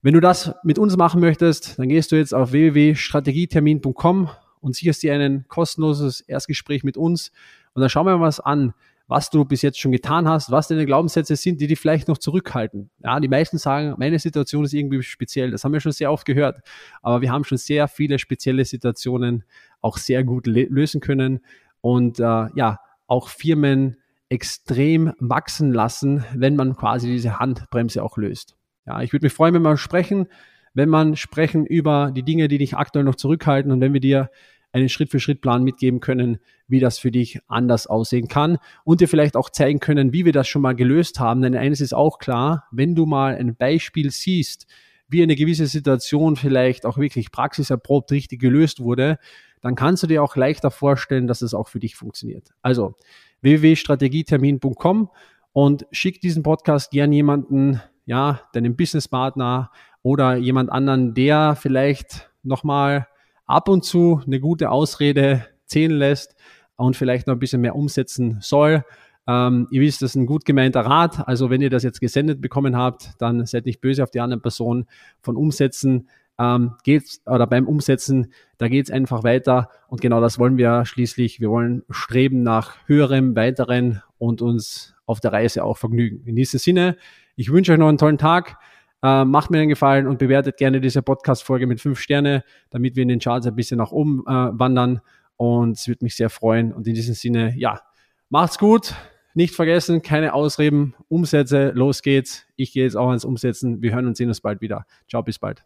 Wenn 0.00 0.14
du 0.14 0.20
das 0.20 0.54
mit 0.64 0.78
uns 0.78 0.96
machen 0.96 1.20
möchtest, 1.20 1.78
dann 1.78 1.90
gehst 1.90 2.12
du 2.12 2.16
jetzt 2.16 2.32
auf 2.32 2.52
www.strategietermin.com 2.52 4.30
und 4.62 4.74
sicherst 4.74 5.02
dir 5.02 5.12
ein 5.12 5.44
kostenloses 5.48 6.22
Erstgespräch 6.22 6.82
mit 6.82 6.96
uns 6.96 7.30
und 7.74 7.82
dann 7.82 7.90
schauen 7.90 8.06
wir 8.06 8.16
mal 8.16 8.26
was 8.26 8.40
an, 8.40 8.72
was 9.10 9.28
du 9.28 9.44
bis 9.44 9.60
jetzt 9.62 9.80
schon 9.80 9.90
getan 9.90 10.28
hast, 10.28 10.52
was 10.52 10.68
deine 10.68 10.86
Glaubenssätze 10.86 11.34
sind, 11.34 11.60
die 11.60 11.66
dich 11.66 11.80
vielleicht 11.80 12.06
noch 12.06 12.16
zurückhalten. 12.16 12.90
Ja, 13.02 13.18
die 13.18 13.26
meisten 13.26 13.58
sagen, 13.58 13.96
meine 13.98 14.20
Situation 14.20 14.64
ist 14.64 14.72
irgendwie 14.72 15.02
speziell. 15.02 15.50
Das 15.50 15.64
haben 15.64 15.72
wir 15.72 15.80
schon 15.80 15.90
sehr 15.90 16.12
oft 16.12 16.24
gehört. 16.24 16.60
Aber 17.02 17.20
wir 17.20 17.32
haben 17.32 17.42
schon 17.42 17.58
sehr 17.58 17.88
viele 17.88 18.20
spezielle 18.20 18.64
Situationen 18.64 19.42
auch 19.80 19.98
sehr 19.98 20.22
gut 20.22 20.46
lösen 20.46 21.00
können 21.00 21.40
und 21.80 22.20
äh, 22.20 22.22
ja, 22.22 22.78
auch 23.08 23.30
Firmen 23.30 23.96
extrem 24.28 25.12
wachsen 25.18 25.72
lassen, 25.72 26.24
wenn 26.32 26.54
man 26.54 26.76
quasi 26.76 27.08
diese 27.08 27.40
Handbremse 27.40 28.04
auch 28.04 28.16
löst. 28.16 28.54
Ja, 28.86 29.02
ich 29.02 29.12
würde 29.12 29.26
mich 29.26 29.32
freuen, 29.32 29.54
wenn 29.54 29.62
wir 29.62 29.76
sprechen, 29.76 30.28
wenn 30.72 30.88
man 30.88 31.16
sprechen 31.16 31.66
über 31.66 32.12
die 32.14 32.22
Dinge, 32.22 32.46
die 32.46 32.58
dich 32.58 32.76
aktuell 32.76 33.04
noch 33.04 33.16
zurückhalten 33.16 33.72
und 33.72 33.80
wenn 33.80 33.92
wir 33.92 34.00
dir 34.00 34.30
einen 34.72 34.88
Schritt-für-Schritt-Plan 34.88 35.64
mitgeben 35.64 36.00
können, 36.00 36.38
wie 36.68 36.80
das 36.80 36.98
für 36.98 37.10
dich 37.10 37.40
anders 37.48 37.86
aussehen 37.86 38.28
kann 38.28 38.58
und 38.84 39.00
dir 39.00 39.08
vielleicht 39.08 39.36
auch 39.36 39.50
zeigen 39.50 39.80
können, 39.80 40.12
wie 40.12 40.24
wir 40.24 40.32
das 40.32 40.48
schon 40.48 40.62
mal 40.62 40.74
gelöst 40.74 41.18
haben. 41.18 41.42
Denn 41.42 41.56
eines 41.56 41.80
ist 41.80 41.94
auch 41.94 42.18
klar, 42.18 42.64
wenn 42.70 42.94
du 42.94 43.06
mal 43.06 43.36
ein 43.36 43.56
Beispiel 43.56 44.10
siehst, 44.10 44.66
wie 45.08 45.22
eine 45.22 45.34
gewisse 45.34 45.66
Situation 45.66 46.36
vielleicht 46.36 46.86
auch 46.86 46.96
wirklich 46.96 47.32
praxiserprobt 47.32 48.12
richtig 48.12 48.40
gelöst 48.40 48.80
wurde, 48.80 49.18
dann 49.60 49.74
kannst 49.74 50.02
du 50.02 50.06
dir 50.06 50.22
auch 50.22 50.36
leichter 50.36 50.70
vorstellen, 50.70 51.26
dass 51.26 51.42
es 51.42 51.52
auch 51.52 51.68
für 51.68 51.80
dich 51.80 51.96
funktioniert. 51.96 52.50
Also 52.62 52.94
www.strategietermin.com 53.42 55.10
und 55.52 55.86
schick 55.90 56.20
diesen 56.20 56.42
Podcast 56.42 56.92
gern 56.92 57.12
jemanden, 57.12 57.80
ja, 58.06 58.40
deinem 58.52 58.76
Businesspartner 58.76 59.70
oder 60.02 60.36
jemand 60.36 60.70
anderen, 60.70 61.14
der 61.14 61.56
vielleicht 61.56 62.30
nochmal 62.42 63.06
ab 63.50 63.68
und 63.68 63.84
zu 63.84 64.22
eine 64.26 64.40
gute 64.40 64.70
Ausrede 64.70 65.46
zählen 65.66 65.96
lässt 65.96 66.34
und 66.76 66.96
vielleicht 66.96 67.26
noch 67.26 67.34
ein 67.34 67.40
bisschen 67.40 67.60
mehr 67.60 67.76
umsetzen 67.76 68.38
soll. 68.40 68.84
Ähm, 69.26 69.68
ihr 69.70 69.80
wisst, 69.80 70.02
das 70.02 70.12
ist 70.12 70.14
ein 70.16 70.26
gut 70.26 70.44
gemeinter 70.44 70.80
Rat. 70.80 71.28
Also 71.28 71.50
wenn 71.50 71.60
ihr 71.60 71.70
das 71.70 71.82
jetzt 71.82 72.00
gesendet 72.00 72.40
bekommen 72.40 72.76
habt, 72.76 73.10
dann 73.18 73.44
seid 73.46 73.66
nicht 73.66 73.80
böse 73.80 74.02
auf 74.02 74.10
die 74.10 74.20
andere 74.20 74.40
Person. 74.40 74.86
Von 75.20 75.36
Umsetzen 75.36 76.08
ähm, 76.38 76.74
geht's 76.84 77.20
oder 77.26 77.46
beim 77.46 77.68
Umsetzen, 77.68 78.32
da 78.56 78.68
geht 78.68 78.86
es 78.86 78.90
einfach 78.90 79.24
weiter. 79.24 79.68
Und 79.88 80.00
genau 80.00 80.20
das 80.20 80.38
wollen 80.38 80.56
wir 80.56 80.84
schließlich. 80.86 81.40
Wir 81.40 81.50
wollen 81.50 81.82
streben 81.90 82.42
nach 82.42 82.76
höherem, 82.86 83.36
weiteren 83.36 84.02
und 84.18 84.42
uns 84.42 84.94
auf 85.06 85.20
der 85.20 85.32
Reise 85.32 85.64
auch 85.64 85.76
vergnügen. 85.76 86.24
In 86.24 86.36
diesem 86.36 86.58
Sinne, 86.58 86.96
ich 87.36 87.52
wünsche 87.52 87.72
euch 87.72 87.78
noch 87.78 87.88
einen 87.88 87.98
tollen 87.98 88.18
Tag. 88.18 88.56
Äh, 89.02 89.24
macht 89.24 89.50
mir 89.50 89.58
einen 89.58 89.68
Gefallen 89.68 90.06
und 90.06 90.18
bewertet 90.18 90.56
gerne 90.56 90.80
diese 90.80 91.02
Podcast-Folge 91.02 91.66
mit 91.66 91.80
fünf 91.80 91.98
Sterne, 91.98 92.44
damit 92.70 92.96
wir 92.96 93.02
in 93.02 93.08
den 93.08 93.20
Charts 93.20 93.46
ein 93.46 93.56
bisschen 93.56 93.78
nach 93.78 93.92
oben 93.92 94.22
äh, 94.26 94.30
wandern. 94.30 95.00
Und 95.36 95.78
es 95.78 95.88
würde 95.88 96.04
mich 96.04 96.16
sehr 96.16 96.30
freuen. 96.30 96.72
Und 96.72 96.86
in 96.86 96.94
diesem 96.94 97.14
Sinne, 97.14 97.54
ja, 97.56 97.80
macht's 98.28 98.58
gut. 98.58 98.94
Nicht 99.32 99.54
vergessen, 99.54 100.02
keine 100.02 100.34
Ausreden, 100.34 100.94
Umsätze, 101.08 101.70
los 101.70 102.02
geht's. 102.02 102.46
Ich 102.56 102.72
gehe 102.72 102.84
jetzt 102.84 102.96
auch 102.96 103.08
ans 103.08 103.24
Umsetzen. 103.24 103.80
Wir 103.80 103.94
hören 103.94 104.06
und 104.06 104.16
sehen 104.16 104.28
uns 104.28 104.40
bald 104.40 104.60
wieder. 104.60 104.86
Ciao, 105.08 105.22
bis 105.22 105.38
bald. 105.38 105.64